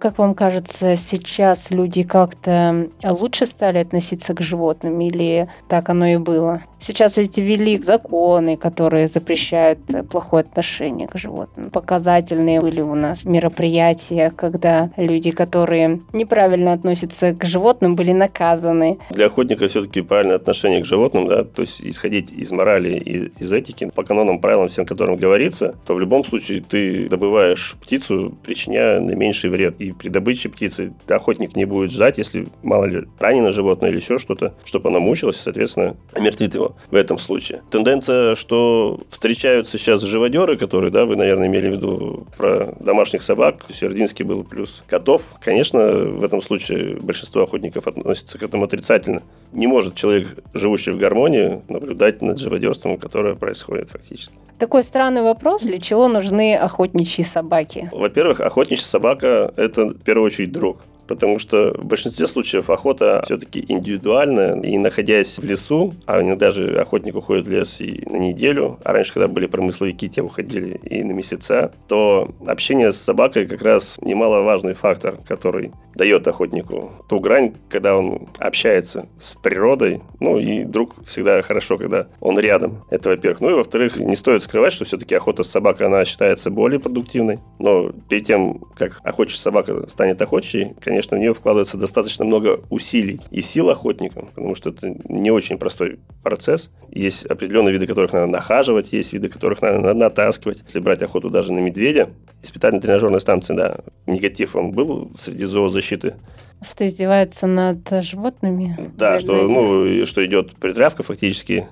Как 0.00 0.16
вам 0.16 0.34
кажется, 0.34 0.96
сейчас 0.96 1.70
люди 1.70 2.04
как-то 2.04 2.88
лучше 3.04 3.44
стали 3.44 3.76
относиться 3.76 4.32
к 4.32 4.40
животным 4.40 4.98
или 4.98 5.50
так 5.68 5.90
оно 5.90 6.06
и 6.06 6.16
было? 6.16 6.62
Сейчас 6.78 7.18
ведь 7.18 7.36
ввели 7.36 7.76
законы, 7.82 8.56
которые 8.56 9.06
запрещают 9.06 9.78
плохое 10.10 10.40
отношение 10.40 11.06
к 11.06 11.18
животным. 11.18 11.68
Показательные 11.68 12.62
были 12.62 12.80
у 12.80 12.94
нас 12.94 13.26
мероприятия, 13.26 14.32
когда 14.34 14.90
люди, 14.96 15.30
которые 15.30 16.00
неправильно 16.14 16.72
относятся 16.72 17.34
к 17.34 17.44
животным, 17.44 17.96
были 17.96 18.12
наказаны. 18.12 18.98
Для 19.10 19.26
охотника 19.26 19.68
все-таки 19.68 20.00
правильное 20.00 20.36
отношение 20.36 20.80
к 20.80 20.86
животным, 20.86 21.28
да, 21.28 21.44
то 21.44 21.60
есть 21.60 21.82
исходить 21.82 22.32
из 22.32 22.50
морали 22.50 22.94
и 22.94 23.30
из 23.38 23.52
этики, 23.52 23.90
по 23.94 24.02
канонам, 24.02 24.40
правилам, 24.40 24.68
всем 24.68 24.86
которым 24.86 25.16
говорится, 25.16 25.74
то 25.84 25.94
в 25.94 26.00
любом 26.00 26.24
случае 26.24 26.62
ты 26.62 27.10
добываешь 27.10 27.76
птицу, 27.82 28.34
причиняя 28.42 29.00
наименьший 29.00 29.50
вред. 29.50 29.78
И 29.78 29.89
при 29.92 30.08
добыче 30.08 30.48
птицы 30.48 30.92
охотник 31.08 31.56
не 31.56 31.64
будет 31.64 31.90
ждать, 31.90 32.18
если, 32.18 32.46
мало 32.62 32.84
ли, 32.84 33.06
ранено 33.18 33.50
животное 33.50 33.90
или 33.90 33.96
еще 33.96 34.18
что-то, 34.18 34.54
чтобы 34.64 34.88
оно 34.88 35.00
мучилось, 35.00 35.36
соответственно, 35.36 35.96
омертвит 36.12 36.54
его 36.54 36.76
в 36.90 36.94
этом 36.94 37.18
случае. 37.18 37.62
Тенденция, 37.70 38.34
что 38.34 39.00
встречаются 39.08 39.78
сейчас 39.78 40.02
живодеры, 40.02 40.56
которые, 40.56 40.90
да, 40.90 41.04
вы, 41.04 41.16
наверное, 41.16 41.48
имели 41.48 41.68
в 41.68 41.72
виду 41.72 42.26
про 42.36 42.74
домашних 42.80 43.22
собак, 43.22 43.64
Свердинский 43.70 44.24
был 44.24 44.44
плюс 44.44 44.82
котов. 44.86 45.34
Конечно, 45.40 45.80
в 45.80 46.24
этом 46.24 46.42
случае 46.42 46.96
большинство 46.96 47.42
охотников 47.42 47.86
относится 47.86 48.38
к 48.38 48.42
этому 48.42 48.64
отрицательно. 48.64 49.22
Не 49.52 49.66
может 49.66 49.94
человек, 49.94 50.38
живущий 50.54 50.90
в 50.90 50.98
гармонии, 50.98 51.62
наблюдать 51.68 52.22
над 52.22 52.38
живодерством, 52.38 52.98
которое 52.98 53.34
происходит 53.34 53.90
фактически. 53.90 54.34
Такой 54.58 54.82
странный 54.82 55.22
вопрос, 55.22 55.62
для 55.62 55.78
чего 55.78 56.06
нужны 56.06 56.54
охотничьи 56.54 57.24
собаки? 57.24 57.88
Во-первых, 57.92 58.40
охотничья 58.40 58.84
собака– 58.84 59.52
это 59.56 59.79
в 59.86 60.02
первую 60.02 60.26
очередь 60.26 60.52
друг. 60.52 60.78
Потому 61.10 61.40
что 61.40 61.74
в 61.76 61.84
большинстве 61.86 62.28
случаев 62.28 62.70
охота 62.70 63.20
все-таки 63.24 63.64
индивидуальная. 63.66 64.54
И 64.60 64.78
находясь 64.78 65.38
в 65.38 65.44
лесу, 65.44 65.92
а 66.06 66.22
иногда 66.22 66.52
же 66.52 66.80
охотник 66.80 67.16
уходит 67.16 67.48
в 67.48 67.50
лес 67.50 67.80
и 67.80 68.08
на 68.08 68.16
неделю, 68.16 68.78
а 68.84 68.92
раньше, 68.92 69.14
когда 69.14 69.26
были 69.26 69.46
промысловики, 69.46 70.08
те 70.08 70.22
уходили 70.22 70.78
и 70.84 71.02
на 71.02 71.10
месяца, 71.10 71.72
то 71.88 72.30
общение 72.46 72.92
с 72.92 72.98
собакой 72.98 73.46
как 73.46 73.60
раз 73.62 73.96
немаловажный 74.00 74.74
фактор, 74.74 75.18
который 75.26 75.72
дает 75.96 76.26
охотнику 76.28 76.92
ту 77.08 77.18
грань, 77.18 77.54
когда 77.68 77.96
он 77.96 78.28
общается 78.38 79.06
с 79.18 79.34
природой. 79.34 80.00
Ну 80.20 80.38
и 80.38 80.62
друг 80.64 80.94
всегда 81.04 81.42
хорошо, 81.42 81.76
когда 81.76 82.06
он 82.20 82.38
рядом. 82.38 82.84
Это 82.90 83.10
во-первых. 83.10 83.40
Ну 83.40 83.50
и 83.50 83.54
во-вторых, 83.54 83.96
не 83.96 84.16
стоит 84.16 84.42
скрывать, 84.42 84.72
что 84.72 84.84
все-таки 84.84 85.14
охота 85.14 85.42
с 85.42 85.50
собакой, 85.50 85.88
она 85.88 86.04
считается 86.04 86.50
более 86.50 86.78
продуктивной. 86.78 87.40
Но 87.58 87.90
перед 88.08 88.26
тем, 88.26 88.60
как 88.76 89.00
охотчая 89.02 89.38
собака 89.38 89.88
станет 89.88 90.22
охотчей, 90.22 90.74
конечно, 90.80 90.99
конечно, 91.00 91.16
в 91.16 91.20
нее 91.20 91.32
вкладывается 91.32 91.78
достаточно 91.78 92.26
много 92.26 92.60
усилий 92.68 93.20
и 93.30 93.40
сил 93.40 93.70
охотника, 93.70 94.26
потому 94.34 94.54
что 94.54 94.68
это 94.68 94.94
не 95.08 95.30
очень 95.30 95.56
простой 95.56 95.98
процесс. 96.22 96.70
Есть 96.90 97.24
определенные 97.24 97.72
виды, 97.72 97.86
которых 97.86 98.12
надо 98.12 98.26
нахаживать, 98.26 98.92
есть 98.92 99.14
виды, 99.14 99.30
которых 99.30 99.62
надо 99.62 99.94
натаскивать. 99.94 100.62
Если 100.66 100.78
брать 100.78 101.00
охоту 101.00 101.30
даже 101.30 101.54
на 101.54 101.60
медведя, 101.60 102.10
испытательно 102.42 102.82
тренажерной 102.82 103.20
станции, 103.20 103.54
да, 103.54 103.78
негатив 104.06 104.56
он 104.56 104.72
был 104.72 105.10
среди 105.18 105.44
зоозащиты. 105.44 106.16
Что 106.62 106.86
издеваются 106.86 107.46
над 107.46 107.78
животными? 108.02 108.92
Да, 108.98 109.18
что, 109.18 109.48
ну, 109.48 110.04
что 110.04 110.26
идет 110.26 110.54
притравка 110.56 111.02
фактически 111.02 111.66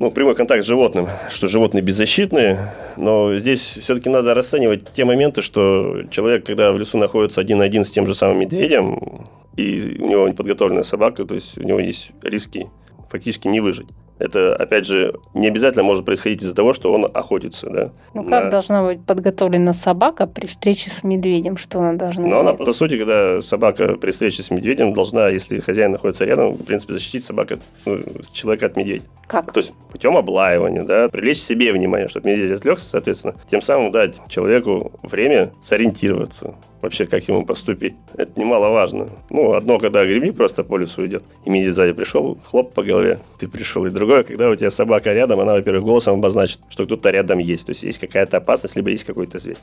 ну, 0.00 0.10
прямой 0.10 0.34
контакт 0.34 0.64
с 0.64 0.66
животным, 0.66 1.08
что 1.30 1.46
животные 1.46 1.82
беззащитные, 1.82 2.72
но 2.96 3.36
здесь 3.36 3.60
все-таки 3.60 4.08
надо 4.08 4.34
расценивать 4.34 4.90
те 4.92 5.04
моменты, 5.04 5.42
что 5.42 6.04
человек, 6.10 6.46
когда 6.46 6.72
в 6.72 6.78
лесу 6.78 6.96
находится 6.96 7.42
один 7.42 7.58
на 7.58 7.64
один 7.64 7.84
с 7.84 7.90
тем 7.90 8.06
же 8.06 8.14
самым 8.14 8.38
медведем, 8.38 9.26
и 9.56 9.98
у 10.00 10.08
него 10.08 10.32
подготовленная 10.32 10.84
собака, 10.84 11.26
то 11.26 11.34
есть 11.34 11.58
у 11.58 11.62
него 11.62 11.78
есть 11.78 12.12
риски 12.22 12.70
фактически 13.10 13.46
не 13.48 13.60
выжить. 13.60 13.88
Это, 14.20 14.54
опять 14.54 14.86
же, 14.86 15.14
не 15.32 15.48
обязательно 15.48 15.82
может 15.82 16.04
происходить 16.04 16.42
из-за 16.42 16.54
того, 16.54 16.74
что 16.74 16.92
он 16.92 17.10
охотится. 17.12 17.70
Да, 17.70 17.90
ну, 18.12 18.22
как 18.24 18.44
на... 18.44 18.50
должна 18.50 18.84
быть 18.84 19.02
подготовлена 19.04 19.72
собака 19.72 20.26
при 20.26 20.46
встрече 20.46 20.90
с 20.90 21.02
медведем? 21.02 21.56
Что 21.56 21.80
она 21.80 21.94
должна 21.94 22.26
Ну, 22.26 22.38
она, 22.38 22.52
по 22.52 22.72
сути, 22.72 22.98
когда 22.98 23.40
собака 23.40 23.96
при 23.96 24.10
встрече 24.10 24.42
с 24.42 24.50
медведем 24.50 24.92
должна, 24.92 25.28
если 25.28 25.58
хозяин 25.60 25.92
находится 25.92 26.26
рядом, 26.26 26.52
в 26.52 26.64
принципе, 26.64 26.92
защитить 26.92 27.24
собака, 27.24 27.58
ну, 27.86 27.98
человека 28.32 28.66
от 28.66 28.76
медведя. 28.76 29.04
Как? 29.26 29.52
То 29.52 29.58
есть 29.58 29.72
путем 29.90 30.16
облаивания, 30.18 30.82
да, 30.82 31.08
привлечь 31.08 31.38
себе 31.38 31.72
внимание, 31.72 32.08
чтобы 32.08 32.28
медведь 32.28 32.50
отвлекся, 32.50 32.86
соответственно, 32.86 33.36
тем 33.50 33.62
самым 33.62 33.90
дать 33.90 34.20
человеку 34.28 34.92
время 35.02 35.52
сориентироваться 35.62 36.54
вообще, 36.82 37.06
как 37.06 37.26
ему 37.28 37.44
поступить. 37.44 37.94
Это 38.16 38.38
немаловажно. 38.38 39.08
Ну, 39.30 39.52
одно, 39.54 39.78
когда 39.78 40.04
гребни 40.04 40.30
просто 40.30 40.64
по 40.64 40.76
лесу 40.76 41.06
идет, 41.06 41.22
и 41.44 41.50
медведь 41.50 41.74
сзади 41.74 41.92
пришел, 41.92 42.38
хлоп 42.44 42.72
по 42.72 42.82
голове, 42.82 43.20
ты 43.38 43.48
пришел. 43.48 43.86
И 43.86 43.90
другое, 43.90 44.22
когда 44.24 44.48
у 44.50 44.54
тебя 44.54 44.70
собака 44.70 45.12
рядом, 45.12 45.40
она, 45.40 45.52
во-первых, 45.52 45.84
голосом 45.84 46.18
обозначит, 46.18 46.60
что 46.68 46.86
кто-то 46.86 47.10
рядом 47.10 47.38
есть. 47.38 47.66
То 47.66 47.70
есть 47.70 47.82
есть 47.82 47.98
какая-то 47.98 48.38
опасность, 48.38 48.76
либо 48.76 48.90
есть 48.90 49.04
какой-то 49.04 49.38
зверь. 49.38 49.58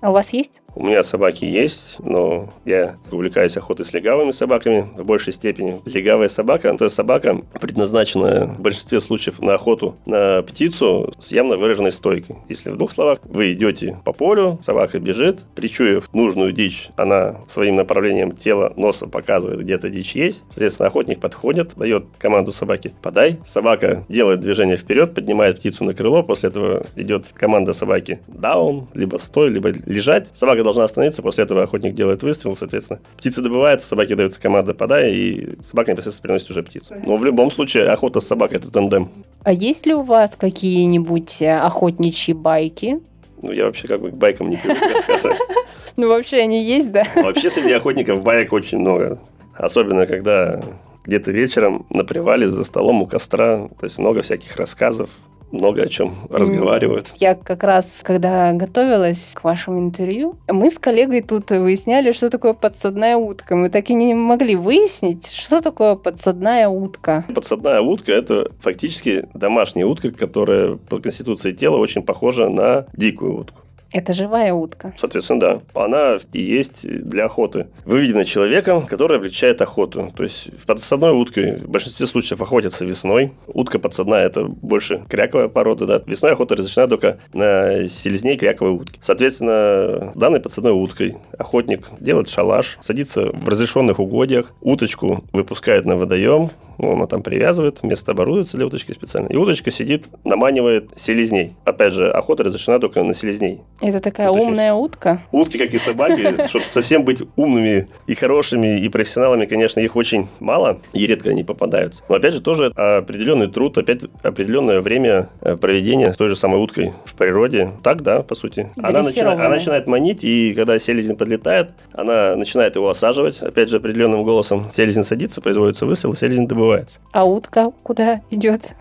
А 0.00 0.10
у 0.10 0.12
вас 0.12 0.32
есть? 0.32 0.60
У 0.74 0.84
меня 0.84 1.02
собаки 1.02 1.44
есть, 1.44 1.96
но 1.98 2.50
я 2.64 2.96
увлекаюсь 3.10 3.56
охотой 3.56 3.84
с 3.84 3.92
легавыми 3.92 4.30
собаками 4.30 4.88
в 4.96 5.04
большей 5.04 5.32
степени. 5.32 5.80
Легавая 5.84 6.28
собака– 6.28 6.68
это 6.72 6.88
собака, 6.88 7.40
предназначенная 7.60 8.46
в 8.46 8.60
большинстве 8.60 9.00
случаев 9.00 9.40
на 9.40 9.54
охоту 9.54 9.96
на 10.06 10.42
птицу 10.42 11.12
с 11.18 11.32
явно 11.32 11.56
выраженной 11.56 11.90
стойкой. 11.90 12.36
Если 12.48 12.70
в 12.70 12.76
двух 12.76 12.92
словах, 12.92 13.18
вы 13.24 13.54
идете 13.54 13.98
по 14.04 14.12
полю, 14.12 14.60
собака 14.62 15.00
бежит, 15.00 15.40
причуяв 15.56 16.08
нужную 16.14 16.52
дичь, 16.52 16.90
она 16.96 17.40
своим 17.48 17.74
направлением 17.74 18.36
тела, 18.36 18.72
носа 18.76 19.08
показывает, 19.08 19.58
где-то 19.60 19.90
дичь 19.90 20.14
есть. 20.14 20.44
Соответственно, 20.48 20.86
охотник 20.86 21.18
подходит, 21.18 21.74
дает 21.76 22.04
команду 22.18 22.52
собаке 22.52 22.92
«подай». 23.02 23.38
Собака 23.44 24.04
делает 24.08 24.40
движение 24.40 24.76
вперед, 24.76 25.12
поднимает 25.12 25.56
птицу 25.56 25.82
на 25.82 25.92
крыло, 25.92 26.22
после 26.22 26.50
этого 26.50 26.86
идет 26.94 27.26
команда 27.34 27.72
собаки 27.72 28.20
«даун», 28.28 28.86
либо 28.94 29.16
«стой», 29.16 29.48
либо 29.48 29.72
лежать. 29.88 30.28
Собака 30.34 30.62
должна 30.62 30.84
остановиться, 30.84 31.22
после 31.22 31.44
этого 31.44 31.62
охотник 31.62 31.94
делает 31.94 32.22
выстрел, 32.22 32.54
соответственно. 32.54 33.00
Птица 33.16 33.42
добывается, 33.42 33.88
собаке 33.88 34.14
дается 34.14 34.40
команда 34.40 34.74
«подай», 34.74 35.12
и 35.12 35.62
собака 35.62 35.92
непосредственно 35.92 36.22
приносит 36.22 36.50
уже 36.50 36.62
птицу. 36.62 36.94
Но 37.04 37.16
в 37.16 37.24
любом 37.24 37.50
случае 37.50 37.88
охота 37.88 38.20
с 38.20 38.26
собакой– 38.26 38.58
это 38.58 38.70
тандем. 38.70 39.10
А 39.42 39.52
есть 39.52 39.86
ли 39.86 39.94
у 39.94 40.02
вас 40.02 40.36
какие-нибудь 40.36 41.42
э, 41.42 41.58
охотничьи 41.58 42.34
байки? 42.34 43.00
Ну, 43.40 43.52
я 43.52 43.64
вообще 43.64 43.88
как 43.88 44.00
бы 44.00 44.10
к 44.10 44.14
байкам 44.14 44.50
не 44.50 44.56
привык 44.56 44.82
рассказать. 44.92 45.38
Ну, 45.96 46.06
вообще 46.08 46.36
они 46.36 46.62
есть, 46.62 46.92
да? 46.92 47.02
Вообще 47.16 47.50
среди 47.50 47.72
охотников 47.72 48.22
байк 48.22 48.52
очень 48.52 48.78
много. 48.78 49.18
Особенно, 49.56 50.06
когда 50.06 50.62
где-то 51.04 51.32
вечером 51.32 51.86
на 51.90 52.04
привале 52.04 52.46
за 52.46 52.62
столом 52.62 53.02
у 53.02 53.06
костра, 53.08 53.66
то 53.66 53.84
есть 53.84 53.98
много 53.98 54.22
всяких 54.22 54.54
рассказов, 54.54 55.10
много 55.52 55.82
о 55.82 55.88
чем 55.88 56.14
разговаривают. 56.30 57.12
Я 57.16 57.34
как 57.34 57.64
раз, 57.64 58.00
когда 58.02 58.52
готовилась 58.52 59.32
к 59.34 59.44
вашему 59.44 59.80
интервью, 59.80 60.36
мы 60.48 60.70
с 60.70 60.78
коллегой 60.78 61.22
тут 61.22 61.50
выясняли, 61.50 62.12
что 62.12 62.30
такое 62.30 62.52
подсадная 62.52 63.16
утка. 63.16 63.56
Мы 63.56 63.70
так 63.70 63.90
и 63.90 63.94
не 63.94 64.14
могли 64.14 64.56
выяснить, 64.56 65.28
что 65.28 65.60
такое 65.60 65.94
подсадная 65.94 66.68
утка. 66.68 67.24
Подсадная 67.34 67.80
утка– 67.80 68.12
это 68.14 68.50
фактически 68.60 69.28
домашняя 69.34 69.86
утка, 69.86 70.10
которая 70.10 70.76
по 70.76 70.98
конституции 70.98 71.52
тела 71.52 71.76
очень 71.76 72.02
похожа 72.02 72.48
на 72.48 72.86
дикую 72.92 73.40
утку. 73.40 73.60
Это 73.90 74.12
живая 74.12 74.52
утка. 74.52 74.92
Соответственно, 74.96 75.40
да. 75.40 75.60
Она 75.74 76.18
и 76.32 76.40
есть 76.40 76.86
для 76.86 77.24
охоты. 77.24 77.68
Выведена 77.84 78.24
человеком, 78.24 78.86
который 78.86 79.16
облегчает 79.16 79.62
охоту. 79.62 80.12
То 80.14 80.24
есть 80.24 80.50
подсадной 80.66 81.12
уткой 81.12 81.56
в 81.56 81.68
большинстве 81.68 82.06
случаев 82.06 82.42
охотятся 82.42 82.84
весной. 82.84 83.32
Утка 83.46 83.78
подсадная– 83.78 84.26
это 84.26 84.44
больше 84.44 85.04
кряковая 85.08 85.48
порода. 85.48 85.86
Да. 85.86 86.02
Весной 86.06 86.32
охота 86.32 86.56
разрешена 86.56 86.86
только 86.86 87.18
на 87.32 87.88
селезней 87.88 88.36
кряковой 88.36 88.72
утки. 88.72 88.98
Соответственно, 89.00 90.12
данной 90.14 90.40
подсадной 90.40 90.72
уткой 90.72 91.16
охотник 91.38 91.88
делает 91.98 92.28
шалаш, 92.28 92.78
садится 92.80 93.30
в 93.32 93.48
разрешенных 93.48 94.00
угодьях, 94.00 94.52
уточку 94.60 95.24
выпускает 95.32 95.86
на 95.86 95.96
водоем, 95.96 96.50
ну, 96.78 96.92
она 96.92 97.06
там 97.06 97.22
привязывает, 97.22 97.82
место 97.82 98.12
оборудуется 98.12 98.56
для 98.56 98.66
уточки 98.66 98.92
специально. 98.92 99.26
И 99.28 99.36
уточка 99.36 99.70
сидит, 99.70 100.06
наманивает 100.24 100.90
селезней. 100.96 101.56
Опять 101.64 101.92
же, 101.92 102.10
охота 102.10 102.44
разрешена 102.44 102.78
только 102.78 103.02
на 103.02 103.14
селезней. 103.14 103.60
Это 103.80 104.00
такая 104.00 104.30
Уточнись. 104.30 104.48
умная 104.48 104.74
утка? 104.74 105.22
Утки, 105.32 105.58
как 105.58 105.74
и 105.74 105.78
собаки, 105.78 106.46
чтобы 106.48 106.64
совсем 106.64 107.04
быть 107.04 107.22
умными 107.36 107.88
и 108.06 108.14
хорошими, 108.14 108.80
и 108.80 108.88
профессионалами, 108.88 109.46
конечно, 109.46 109.80
их 109.80 109.96
очень 109.96 110.28
мало, 110.40 110.80
и 110.92 111.06
редко 111.06 111.30
они 111.30 111.44
попадаются. 111.44 112.02
Но, 112.08 112.16
опять 112.16 112.34
же, 112.34 112.40
тоже 112.40 112.66
определенный 112.66 113.48
труд, 113.48 113.76
опять 113.78 114.04
определенное 114.22 114.80
время 114.80 115.28
э, 115.40 115.56
проведения 115.56 116.12
с 116.12 116.16
той 116.16 116.28
же 116.28 116.36
самой 116.36 116.60
уткой 116.60 116.92
в 117.04 117.14
природе. 117.14 117.72
Так, 117.82 118.02
да, 118.02 118.22
по 118.22 118.34
сути. 118.34 118.70
Она 118.76 119.02
начинает, 119.02 119.38
она 119.38 119.48
начинает 119.48 119.86
манить, 119.86 120.24
и 120.24 120.54
когда 120.54 120.78
селезень 120.78 121.16
подлетает, 121.16 121.70
она 121.92 122.36
начинает 122.36 122.76
его 122.76 122.88
осаживать, 122.88 123.42
опять 123.42 123.68
же, 123.68 123.78
определенным 123.78 124.24
голосом. 124.24 124.68
Селезень 124.72 125.04
садится, 125.04 125.40
производится 125.40 125.86
выстрел, 125.86 126.14
селезень 126.14 126.46
добывает 126.46 126.68
забывается. 126.68 126.98
А 127.12 127.24
утка 127.24 127.70
куда 127.82 128.20
идет? 128.30 128.74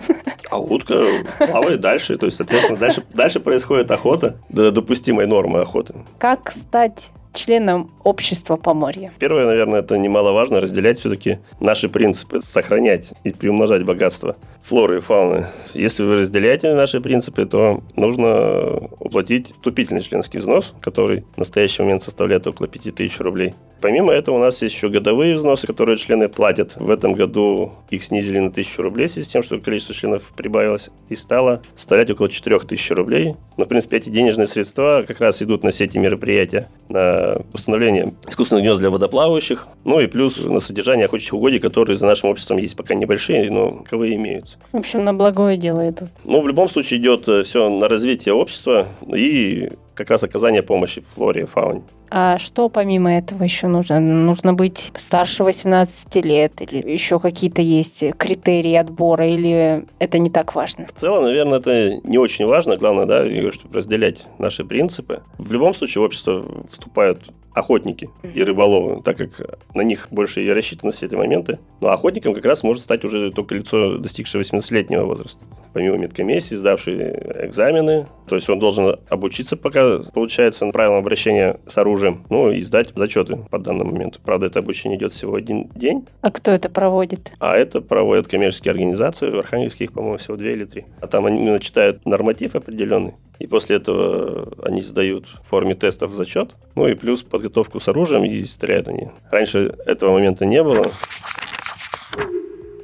А 0.50 0.58
утка 0.60 1.06
плавает 1.40 1.82
дальше, 1.82 2.18
то 2.18 2.26
есть, 2.26 2.38
соответственно, 2.38 2.78
дальше, 2.78 3.04
дальше 3.14 3.40
происходит 3.40 3.92
охота 3.92 4.38
до 4.50 4.72
допустимой 4.88 5.28
нормы 5.28 5.60
охоты. 5.60 5.94
Как 6.18 6.50
стать 6.52 7.12
членом 7.34 7.92
общества 8.04 8.56
Поморья? 8.56 9.12
Первое, 9.20 9.46
наверное, 9.46 9.82
это 9.82 9.98
немаловажно 9.98 10.62
разделять 10.62 10.98
все-таки 10.98 11.40
наши 11.60 11.90
принципы, 11.90 12.42
сохранять 12.42 13.14
и 13.26 13.32
приумножать 13.32 13.84
богатство 13.84 14.38
флоры 14.64 14.98
и 14.98 15.02
фауны. 15.02 15.48
Если 15.74 16.04
вы 16.04 16.22
разделяете 16.22 16.74
наши 16.74 17.02
принципы, 17.02 17.46
то 17.46 17.84
нужно 17.98 18.90
уплатить 19.00 19.52
вступительный 19.52 20.02
членский 20.02 20.40
взнос, 20.40 20.74
который 20.80 21.26
в 21.36 21.38
настоящий 21.38 21.82
момент 21.84 22.02
составляет 22.02 22.48
около 22.48 22.70
5000 22.70 23.20
рублей. 23.20 23.54
Помимо 23.82 24.12
этого 24.14 24.36
у 24.36 24.40
нас 24.40 24.62
есть 24.62 24.76
еще 24.76 24.90
годовые 24.90 25.36
взносы, 25.36 25.68
которые 25.68 25.98
члены 25.98 26.30
платят. 26.30 26.76
В 26.76 26.90
этом 26.90 27.14
году 27.14 27.74
их 27.90 28.04
снизили 28.04 28.40
на 28.40 28.48
1000 28.48 28.82
рублей 28.82 29.08
в 29.08 29.12
связи 29.12 29.28
с 29.28 29.32
тем, 29.32 29.44
что 29.44 29.60
количество 29.60 29.94
членов 29.94 30.32
прибавилось 30.36 30.90
и 31.10 31.16
стало 31.16 31.62
составлять 31.76 32.10
около 32.10 32.30
4000 32.30 32.94
рублей. 32.94 33.36
Но, 33.58 33.66
в 33.66 33.68
принципе, 33.68 33.98
эти 33.98 34.10
денежные 34.10 34.48
средства 34.48 35.04
как 35.08 35.20
раз 35.20 35.42
идут 35.42 35.64
на 35.64 35.72
все 35.72 35.86
эти 35.86 35.98
мероприятия, 35.98 36.68
на 36.90 37.42
установление 37.54 38.14
искусственных 38.28 38.64
гнезд 38.64 38.80
для 38.80 38.90
водоплавающих, 38.90 39.68
ну 39.84 40.00
и 40.00 40.08
плюс 40.08 40.44
на 40.46 40.60
содержание 40.60 41.06
охотничьих 41.06 41.34
угодий, 41.34 41.60
которые 41.60 41.98
за 41.98 42.06
нашим 42.06 42.30
обществом 42.30 42.58
есть 42.58 42.76
пока 42.76 42.96
небольшие, 42.96 43.50
но 43.52 43.84
ковые 43.90 44.16
имеются. 44.16 44.58
В 44.72 44.78
общем, 44.78 45.04
на 45.04 45.14
благое 45.14 45.58
дело 45.58 45.90
идут. 45.90 46.10
Ну, 46.24 46.42
в 46.42 46.48
любом 46.48 46.70
случае 46.70 47.00
идет 47.00 47.28
э, 47.28 47.44
все 47.44 47.70
на 47.70 47.88
развитие 47.88 48.34
общества 48.34 48.88
и 49.08 49.72
как 49.98 50.12
раз 50.12 50.24
оказание 50.24 50.62
помощи 50.62 51.04
флоре 51.16 51.42
и 51.42 51.46
фауне. 51.46 51.82
А 52.10 52.38
что 52.38 52.70
помимо 52.70 53.18
этого 53.18 53.44
еще 53.44 53.68
нужно? 53.68 54.00
Нужно 54.00 54.54
быть 54.54 54.94
старше 54.96 55.44
18 55.44 56.16
лет 56.24 56.62
или 56.62 56.90
еще 56.90 57.20
какие-то 57.20 57.62
есть 57.62 58.04
критерии 58.18 58.76
отбора 58.76 59.28
или 59.28 59.86
это 60.00 60.20
не 60.20 60.30
так 60.30 60.56
важно? 60.56 60.86
В 60.86 60.94
целом, 60.94 61.24
наверное, 61.24 61.60
это 61.60 62.00
не 62.04 62.18
очень 62.18 62.46
важно. 62.46 62.78
Главное, 62.78 63.06
да, 63.06 63.52
чтобы 63.52 63.76
разделять 63.76 64.26
наши 64.38 64.64
принципы. 64.64 65.24
В 65.38 65.52
любом 65.52 65.74
случае 65.74 66.02
в 66.02 66.06
общество 66.06 66.46
вступают 66.72 67.24
охотники 67.58 68.10
и 68.24 68.44
рыболовы, 68.44 69.02
так 69.02 69.18
как 69.18 69.60
на 69.74 69.82
них 69.82 70.08
больше 70.12 70.44
и 70.44 70.50
рассчитаны 70.50 70.92
все 70.92 71.08
эти 71.08 71.16
моменты. 71.16 71.60
Но 71.82 71.90
охотником 71.90 72.34
как 72.34 72.46
раз 72.46 72.64
может 72.64 72.84
стать 72.84 73.04
уже 73.04 73.32
только 73.32 73.56
лицо, 73.56 73.98
достигшее 73.98 74.42
18-летнего 74.44 75.06
возраста. 75.06 75.44
Помимо 75.74 75.98
медкомиссии, 75.98 76.56
сдавший 76.56 77.12
экзамены. 77.46 78.08
То 78.28 78.36
есть 78.36 78.50
он 78.50 78.60
должен 78.60 78.98
обучиться, 79.10 79.56
пока 79.58 80.00
получается 80.14 80.66
правилам 80.68 80.98
обращения 80.98 81.60
с 81.66 81.78
оружием, 81.78 82.26
ну 82.30 82.52
и 82.52 82.62
сдать 82.62 82.90
зачеты 82.96 83.38
по 83.50 83.58
данному 83.58 83.92
моменту. 83.92 84.20
Правда, 84.24 84.48
это 84.48 84.60
обучение 84.60 84.98
идет 84.98 85.14
всего 85.14 85.36
один 85.36 85.70
день. 85.76 86.06
А 86.22 86.32
кто 86.32 86.52
это 86.52 86.70
проводит? 86.70 87.32
А 87.40 87.56
это 87.56 87.82
проводят 87.82 88.28
коммерческие 88.28 88.72
организации. 88.72 89.30
В 89.30 89.40
Архангельске 89.40 89.86
их, 89.86 89.94
по-моему, 89.94 90.18
всего 90.18 90.36
две 90.36 90.54
или 90.54 90.66
три. 90.66 90.86
А 91.02 91.08
там 91.08 91.26
они 91.26 91.42
начитают 91.42 92.06
норматив 92.06 92.56
определенный. 92.56 93.14
И 93.40 93.48
после 93.48 93.78
этого 93.78 94.52
они 94.64 94.82
сдают 94.82 95.28
в 95.28 95.48
форме 95.48 95.76
тестов 95.76 96.12
зачет. 96.14 96.56
Ну 96.76 96.88
и 96.88 96.96
плюс 96.96 97.24
подготовку 97.24 97.80
с 97.80 97.88
оружием 97.88 98.24
и 98.24 98.44
стреляют 98.44 98.88
они. 98.88 99.10
Раньше 99.32 99.76
этого 99.86 100.14
момента 100.14 100.46
не 100.46 100.64
было. 100.64 100.92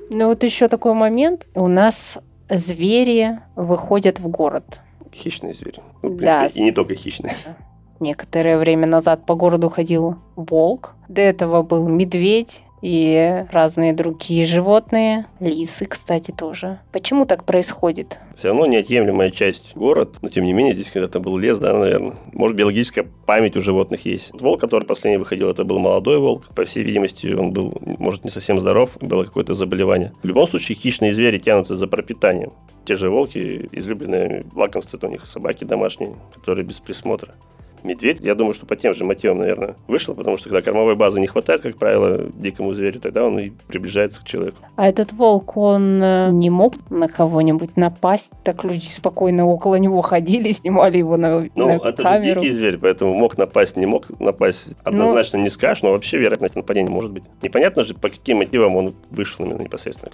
Ну 0.10 0.28
вот 0.28 0.44
еще 0.44 0.68
такой 0.68 0.94
момент. 0.94 1.48
У 1.56 1.68
нас 1.68 2.20
звери 2.50 3.40
выходят 3.56 4.20
в 4.20 4.28
город. 4.28 4.82
Хищные 5.12 5.54
звери. 5.54 5.80
Ну, 6.02 6.10
в 6.10 6.18
принципе, 6.18 6.26
да. 6.26 6.48
И 6.48 6.62
не 6.62 6.72
только 6.72 6.96
хищные. 6.96 7.36
Некоторое 8.00 8.58
время 8.58 8.86
назад 8.88 9.26
по 9.26 9.36
городу 9.36 9.70
ходил 9.70 10.18
волк. 10.36 10.94
До 11.08 11.22
этого 11.22 11.64
был 11.64 11.88
медведь 11.88 12.64
и 12.84 13.46
разные 13.50 13.94
другие 13.94 14.46
животные, 14.46 15.26
лисы, 15.40 15.86
кстати, 15.86 16.32
тоже. 16.32 16.80
Почему 16.92 17.26
так 17.26 17.46
происходит? 17.46 18.20
Все 18.38 18.50
равно 18.50 18.66
неотъемлемая 18.66 19.32
часть 19.32 19.74
город, 19.74 20.18
но 20.22 20.28
тем 20.28 20.44
не 20.44 20.52
менее 20.52 20.74
здесь 20.74 20.92
когда-то 20.92 21.22
был 21.22 21.38
лес, 21.38 21.60
да, 21.60 21.72
наверное. 21.72 22.16
Может, 22.34 22.58
биологическая 22.58 23.08
память 23.26 23.56
у 23.56 23.62
животных 23.62 24.06
есть. 24.06 24.34
Волк, 24.34 24.60
который 24.60 24.84
последний 24.84 25.18
выходил, 25.18 25.50
это 25.50 25.64
был 25.64 25.80
молодой 25.80 26.20
волк. 26.20 26.50
По 26.54 26.66
всей 26.66 26.84
видимости, 26.84 27.28
он 27.28 27.54
был, 27.54 27.74
может, 28.00 28.26
не 28.26 28.30
совсем 28.30 28.60
здоров, 28.60 28.98
было 29.00 29.24
какое-то 29.24 29.54
заболевание. 29.54 30.12
В 30.22 30.28
любом 30.28 30.46
случае, 30.46 30.76
хищные 30.76 31.14
звери 31.14 31.40
тянутся 31.40 31.78
за 31.78 31.88
пропитанием. 31.88 32.52
Те 32.84 32.98
же 32.98 33.10
волки, 33.10 33.70
излюбленные 33.72 34.46
лакомства, 34.54 34.98
это 34.98 35.08
у 35.08 35.10
них 35.10 35.26
собаки 35.26 35.64
домашние, 35.64 36.16
которые 36.36 36.66
без 36.66 36.82
присмотра. 36.82 37.36
Медведь, 37.84 38.22
я 38.22 38.36
думаю, 38.36 38.54
что 38.54 38.66
по 38.66 38.76
тем 38.76 38.94
же 38.94 39.04
мотивам, 39.04 39.40
наверное, 39.40 39.76
вышел, 39.88 40.16
потому 40.16 40.38
что 40.38 40.50
когда 40.50 40.62
кормовой 40.62 40.96
базы 40.96 41.20
не 41.20 41.28
хватает, 41.28 41.62
как 41.62 41.78
правило, 41.78 42.30
дикому 42.34 42.74
зверю, 42.74 43.00
тогда 43.00 43.26
он 43.26 43.40
и 43.40 43.52
приближается 43.68 44.22
к 44.22 44.26
человеку. 44.26 44.58
А 44.76 44.88
этот 44.88 45.12
волк, 45.14 45.58
он 45.58 46.02
э, 46.02 46.30
не 46.32 46.50
мог 46.50 46.74
на 46.90 47.08
кого-нибудь 47.08 47.76
напасть? 47.76 48.32
Так 48.44 48.64
люди 48.64 48.86
спокойно 48.86 49.46
около 49.46 49.76
него 49.76 50.02
ходили, 50.02 50.52
снимали 50.54 50.98
его 50.98 51.18
на, 51.18 51.48
ну, 51.56 51.68
на 51.68 51.72
это 51.74 52.04
камеру. 52.04 52.40
же 52.40 52.48
дикий 52.48 52.52
зверь, 52.52 52.78
поэтому 52.78 53.14
мог 53.14 53.38
напасть, 53.38 53.76
не 53.78 53.86
мог 53.86 54.08
напасть. 54.20 54.68
Ну, 54.70 54.76
однозначно 54.84 55.40
ну, 55.40 55.44
не 55.46 55.50
скажешь, 55.50 55.84
но 55.84 55.92
вообще 55.92 56.18
вероятность 56.18 56.56
нападения 56.56 56.92
может 56.92 57.12
быть. 57.12 57.24
Непонятно 57.42 57.84
же, 57.84 57.94
по 57.94 58.10
каким 58.10 58.38
мотивам 58.38 58.76
он 58.76 58.96
вышел 59.12 59.46
именно 59.46 59.62
непосредственно 59.62 60.12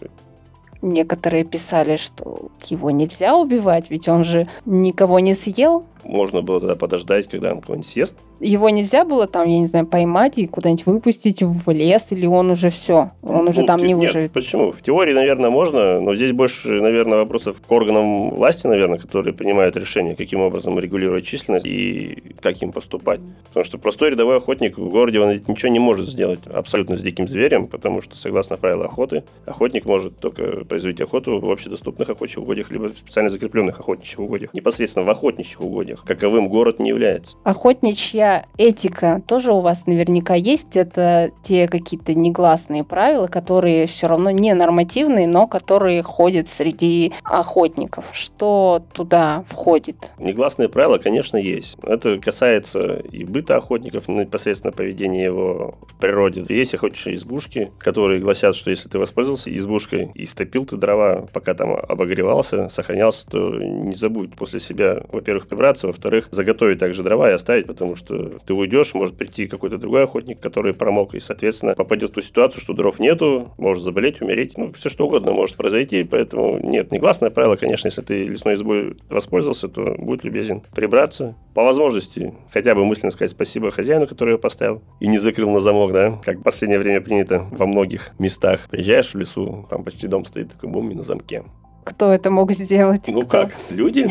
Некоторые 0.81 1.43
писали, 1.43 1.97
что 1.97 2.51
его 2.65 2.89
нельзя 2.89 3.35
убивать, 3.35 3.89
ведь 3.89 4.07
он 4.07 4.23
же 4.23 4.47
никого 4.65 5.19
не 5.19 5.33
съел. 5.33 5.85
Можно 6.03 6.41
было 6.41 6.59
тогда 6.59 6.75
подождать, 6.75 7.27
когда 7.27 7.53
он 7.53 7.61
кого-нибудь 7.61 7.87
съест. 7.87 8.15
Его 8.39 8.69
нельзя 8.69 9.03
было 9.03 9.27
там, 9.27 9.47
я 9.47 9.59
не 9.59 9.67
знаю, 9.67 9.85
поймать 9.85 10.37
и 10.37 10.47
куда-нибудь 10.47 10.85
выпустить 10.85 11.43
в 11.43 11.69
лес, 11.71 12.07
или 12.11 12.25
он 12.25 12.51
уже 12.51 12.69
все, 12.69 13.11
он 13.21 13.45
ну, 13.45 13.51
уже 13.51 13.63
там 13.63 13.83
не 13.83 13.95
выживет. 13.95 14.23
Нет, 14.23 14.31
почему? 14.31 14.71
В 14.71 14.81
теории, 14.81 15.13
наверное, 15.13 15.49
можно, 15.49 15.99
но 15.99 16.15
здесь 16.15 16.31
больше, 16.31 16.81
наверное, 16.81 17.17
вопросов 17.17 17.61
к 17.65 17.71
органам 17.71 18.29
власти, 18.29 18.67
наверное, 18.67 18.97
которые 18.97 19.33
принимают 19.33 19.75
решение, 19.75 20.15
каким 20.15 20.39
образом 20.39 20.79
регулировать 20.79 21.25
численность 21.25 21.67
и 21.67 22.23
как 22.41 22.61
им 22.61 22.71
поступать. 22.71 23.19
Потому 23.49 23.65
что 23.65 23.77
простой 23.77 24.11
рядовой 24.11 24.37
охотник 24.37 24.77
в 24.77 24.89
городе, 24.89 25.19
он 25.19 25.33
ничего 25.47 25.71
не 25.71 25.79
может 25.79 26.07
сделать 26.07 26.39
абсолютно 26.47 26.95
с 26.95 27.01
диким 27.01 27.27
зверем, 27.27 27.67
потому 27.67 28.01
что, 28.01 28.15
согласно 28.15 28.55
правилам 28.55 28.85
охоты, 28.85 29.23
охотник 29.45 29.85
может 29.85 30.17
только 30.17 30.63
производить 30.65 31.01
охоту 31.01 31.39
в 31.39 31.51
общедоступных 31.51 32.09
охотничьих 32.09 32.43
угодьях, 32.43 32.71
либо 32.71 32.87
в 32.87 32.97
специально 32.97 33.29
закрепленных 33.29 33.79
охотничьих 33.79 34.19
угодьях. 34.19 34.53
Непосредственно 34.53 35.05
в 35.05 35.09
охотничьих 35.09 35.59
угодьях. 35.61 35.88
Каковым 36.05 36.49
город 36.49 36.79
не 36.79 36.89
является. 36.89 37.37
Охотничья 37.43 38.45
этика 38.57 39.21
тоже 39.27 39.51
у 39.53 39.61
вас 39.61 39.87
наверняка 39.87 40.35
есть. 40.35 40.75
Это 40.75 41.31
те 41.41 41.67
какие-то 41.67 42.13
негласные 42.13 42.83
правила, 42.83 43.27
которые 43.27 43.87
все 43.87 44.07
равно 44.07 44.31
не 44.31 44.53
нормативные, 44.53 45.27
но 45.27 45.47
которые 45.47 46.03
ходят 46.03 46.47
среди 46.47 47.13
охотников. 47.23 48.05
Что 48.11 48.83
туда 48.93 49.43
входит? 49.47 50.13
Негласные 50.19 50.69
правила, 50.69 50.97
конечно, 50.97 51.37
есть. 51.37 51.77
Это 51.83 52.19
касается 52.19 52.97
и 52.97 53.23
быта 53.23 53.55
охотников, 53.55 54.07
непосредственно 54.07 54.71
поведения 54.71 55.23
его 55.23 55.77
в 55.81 55.95
природе. 55.95 56.45
Есть 56.49 56.73
охотничьи 56.73 57.15
избушки, 57.15 57.71
которые 57.79 58.19
гласят, 58.19 58.55
что 58.55 58.69
если 58.69 58.89
ты 58.89 58.99
воспользовался 58.99 59.55
избушкой 59.55 60.11
и 60.13 60.25
стопил 60.25 60.59
топил 60.59 60.65
ты 60.65 60.77
дрова, 60.77 61.27
пока 61.31 61.53
там 61.53 61.73
обогревался, 61.75 62.69
сохранялся, 62.69 63.27
то 63.29 63.55
не 63.55 63.95
забудь 63.95 64.35
после 64.35 64.59
себя, 64.59 65.03
во-первых, 65.11 65.47
прибраться, 65.47 65.78
передвигаться, 65.79 65.87
во-вторых, 65.87 66.27
заготовить 66.31 66.79
также 66.79 67.03
дрова 67.03 67.29
и 67.29 67.33
оставить, 67.33 67.67
потому 67.67 67.95
что 67.95 68.39
ты 68.45 68.53
уйдешь, 68.53 68.93
может 68.93 69.17
прийти 69.17 69.47
какой-то 69.47 69.77
другой 69.77 70.03
охотник, 70.03 70.39
который 70.39 70.73
промок, 70.73 71.15
и, 71.15 71.19
соответственно, 71.19 71.75
попадет 71.75 72.11
в 72.11 72.13
ту 72.13 72.21
ситуацию, 72.21 72.61
что 72.61 72.73
дров 72.73 72.99
нету, 72.99 73.51
может 73.57 73.83
заболеть, 73.83 74.21
умереть, 74.21 74.57
ну, 74.57 74.71
все 74.73 74.89
что 74.89 75.05
угодно 75.05 75.31
может 75.31 75.55
произойти, 75.55 76.03
поэтому 76.03 76.59
нет, 76.59 76.91
негласное 76.91 77.29
правило, 77.29 77.55
конечно, 77.55 77.87
если 77.87 78.01
ты 78.01 78.25
лесной 78.25 78.55
избой 78.55 78.97
воспользовался, 79.09 79.67
то 79.67 79.95
будь 79.97 80.23
любезен 80.23 80.61
прибраться. 80.75 81.35
По 81.53 81.63
возможности 81.63 82.33
хотя 82.51 82.75
бы 82.75 82.85
мысленно 82.85 83.11
сказать 83.11 83.31
спасибо 83.31 83.71
хозяину, 83.71 84.07
который 84.07 84.31
его 84.31 84.39
поставил 84.39 84.81
и 84.99 85.07
не 85.07 85.17
закрыл 85.17 85.49
на 85.49 85.59
замок, 85.59 85.91
да, 85.91 86.19
как 86.23 86.39
в 86.39 86.43
последнее 86.43 86.79
время 86.79 87.01
принято 87.01 87.45
во 87.51 87.65
многих 87.65 88.11
местах. 88.19 88.67
Приезжаешь 88.69 89.13
в 89.13 89.17
лесу, 89.17 89.67
там 89.69 89.83
почти 89.83 90.07
дом 90.07 90.25
стоит 90.25 90.49
такой 90.49 90.69
бум 90.69 90.91
и 90.91 90.95
на 90.95 91.03
замке. 91.03 91.43
Кто 91.89 92.13
это 92.13 92.29
мог 92.29 92.51
сделать? 92.51 93.07
Ну 93.07 93.21
Кто? 93.21 93.29
как, 93.29 93.55
люди? 93.71 94.07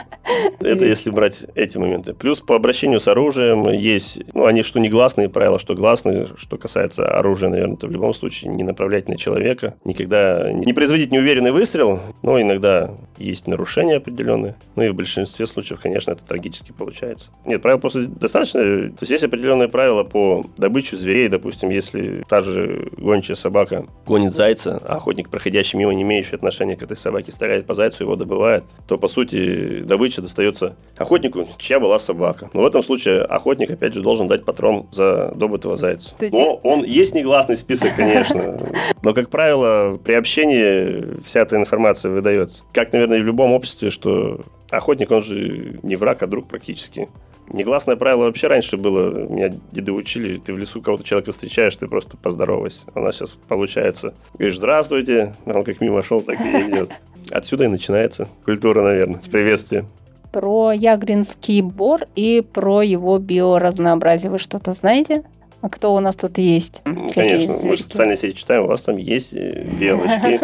Это 0.60 0.84
если 0.84 1.10
брать 1.10 1.44
эти 1.54 1.78
моменты. 1.78 2.14
Плюс 2.14 2.40
по 2.40 2.56
обращению 2.56 2.98
с 2.98 3.06
оружием 3.06 3.68
есть, 3.70 4.20
ну, 4.34 4.46
они 4.46 4.62
что 4.62 4.80
негласные 4.80 5.28
правила, 5.28 5.58
что 5.58 5.74
гласные, 5.74 6.26
что 6.36 6.56
касается 6.56 7.06
оружия, 7.06 7.48
наверное, 7.48 7.76
то 7.76 7.86
в 7.86 7.90
любом 7.90 8.12
случае 8.12 8.50
не 8.50 8.64
направлять 8.64 9.08
на 9.08 9.16
человека, 9.16 9.74
никогда 9.84 10.50
не 10.52 10.72
производить 10.72 11.12
неуверенный 11.12 11.52
выстрел, 11.52 12.00
но 12.22 12.40
иногда 12.40 12.90
есть 13.18 13.46
нарушения 13.46 13.96
определенные, 13.96 14.56
ну 14.74 14.82
и 14.82 14.88
в 14.88 14.94
большинстве 14.94 15.46
случаев, 15.46 15.80
конечно, 15.80 16.10
это 16.10 16.24
трагически 16.24 16.72
получается. 16.72 17.30
Нет, 17.44 17.62
правил 17.62 17.78
просто 17.78 18.06
достаточно, 18.06 18.60
то 18.60 18.98
есть 19.00 19.10
есть 19.12 19.24
определенные 19.24 19.68
правила 19.68 20.02
по 20.02 20.44
добыче 20.56 20.96
зверей, 20.96 21.28
допустим, 21.28 21.70
если 21.70 22.24
та 22.28 22.42
же 22.42 22.88
гончая 22.96 23.36
собака 23.36 23.86
гонит 24.06 24.32
зайца, 24.32 24.80
а 24.84 24.96
охотник, 24.96 25.28
проходящий 25.28 25.78
мимо, 25.78 25.92
не 25.92 26.02
имеющий 26.02 26.34
отношения 26.34 26.76
к 26.76 26.82
этой 26.82 26.96
собаке, 26.96 27.11
стреляет 27.30 27.66
по 27.66 27.74
зайцу, 27.74 28.04
его 28.04 28.16
добывает, 28.16 28.64
то, 28.86 28.98
по 28.98 29.08
сути, 29.08 29.80
добыча 29.80 30.22
достается 30.22 30.76
охотнику, 30.96 31.48
чья 31.58 31.80
была 31.80 31.98
собака. 31.98 32.50
Но 32.52 32.62
в 32.62 32.66
этом 32.66 32.82
случае 32.82 33.22
охотник, 33.22 33.70
опять 33.70 33.94
же, 33.94 34.00
должен 34.00 34.28
дать 34.28 34.44
патрон 34.44 34.86
за 34.90 35.32
добытого 35.34 35.76
зайца. 35.76 36.14
Но 36.32 36.54
он 36.62 36.84
есть 36.84 37.14
негласный 37.14 37.56
список, 37.56 37.94
конечно. 37.96 38.60
Но, 39.02 39.14
как 39.14 39.30
правило, 39.30 39.98
при 40.02 40.14
общении 40.14 41.20
вся 41.20 41.40
эта 41.40 41.56
информация 41.56 42.10
выдается. 42.10 42.64
Как, 42.72 42.92
наверное, 42.92 43.18
и 43.18 43.22
в 43.22 43.26
любом 43.26 43.52
обществе, 43.52 43.90
что 43.90 44.40
охотник, 44.70 45.10
он 45.10 45.22
же 45.22 45.78
не 45.82 45.96
враг, 45.96 46.22
а 46.22 46.26
друг 46.26 46.48
практически. 46.48 47.08
Негласное 47.52 47.96
правило 47.96 48.24
вообще 48.24 48.46
раньше 48.46 48.78
было, 48.78 49.10
меня 49.28 49.52
деды 49.70 49.92
учили, 49.92 50.38
ты 50.38 50.54
в 50.54 50.58
лесу 50.58 50.80
кого-то 50.80 51.04
человека 51.04 51.32
встречаешь, 51.32 51.76
ты 51.76 51.86
просто 51.86 52.16
поздоровайся. 52.16 52.86
У 52.94 53.00
нас 53.00 53.16
сейчас 53.16 53.36
получается, 53.46 54.14
говоришь 54.32 54.56
«здравствуйте», 54.56 55.34
он 55.44 55.62
как 55.62 55.82
мимо 55.82 56.02
шел, 56.02 56.22
так 56.22 56.40
и 56.40 56.44
идет. 56.44 56.92
Отсюда 57.30 57.64
и 57.64 57.68
начинается 57.68 58.26
культура, 58.44 58.82
наверное, 58.82 59.20
с 59.20 59.28
приветствия. 59.28 59.84
Про 60.32 60.72
Ягринский 60.72 61.60
бор 61.60 62.00
и 62.16 62.40
про 62.40 62.80
его 62.80 63.18
биоразнообразие 63.18 64.30
вы 64.30 64.38
что-то 64.38 64.72
знаете? 64.72 65.22
А 65.62 65.68
кто 65.68 65.94
у 65.94 66.00
нас 66.00 66.16
тут 66.16 66.38
есть? 66.38 66.82
Ну, 66.84 67.08
Конечно, 67.14 67.54
мы 67.64 67.76
же 67.76 67.84
социальные 67.84 68.16
сети 68.16 68.36
читаем, 68.36 68.64
у 68.64 68.66
вас 68.66 68.82
там 68.82 68.96
есть 68.96 69.32
э, 69.32 69.64
белочки. 69.78 70.40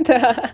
Да. 0.06 0.50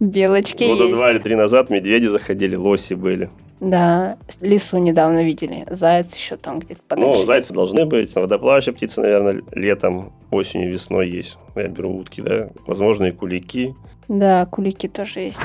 Белочки 0.00 0.64
Года 0.64 0.88
два 0.88 1.10
или 1.12 1.18
три 1.18 1.36
назад 1.36 1.70
медведи 1.70 2.06
заходили, 2.06 2.56
лоси 2.56 2.94
были. 2.94 3.30
Да, 3.60 4.18
лису 4.40 4.78
недавно 4.78 5.22
видели. 5.22 5.66
Заяц 5.70 6.16
еще 6.16 6.36
там 6.36 6.58
где-то 6.58 6.80
Ну, 6.96 7.02
подальше. 7.02 7.26
зайцы 7.26 7.54
должны 7.54 7.86
быть. 7.86 8.14
Водоплавающая 8.14 8.72
птица, 8.72 9.00
наверное, 9.02 9.42
летом, 9.52 10.12
осенью, 10.30 10.72
весной 10.72 11.08
есть. 11.08 11.38
Я 11.54 11.68
беру 11.68 11.96
утки, 11.96 12.20
да. 12.20 12.48
Возможно, 12.66 13.04
и 13.06 13.12
кулики. 13.12 13.74
Да, 14.08 14.46
кулики 14.46 14.88
тоже 14.88 15.20
есть. 15.20 15.40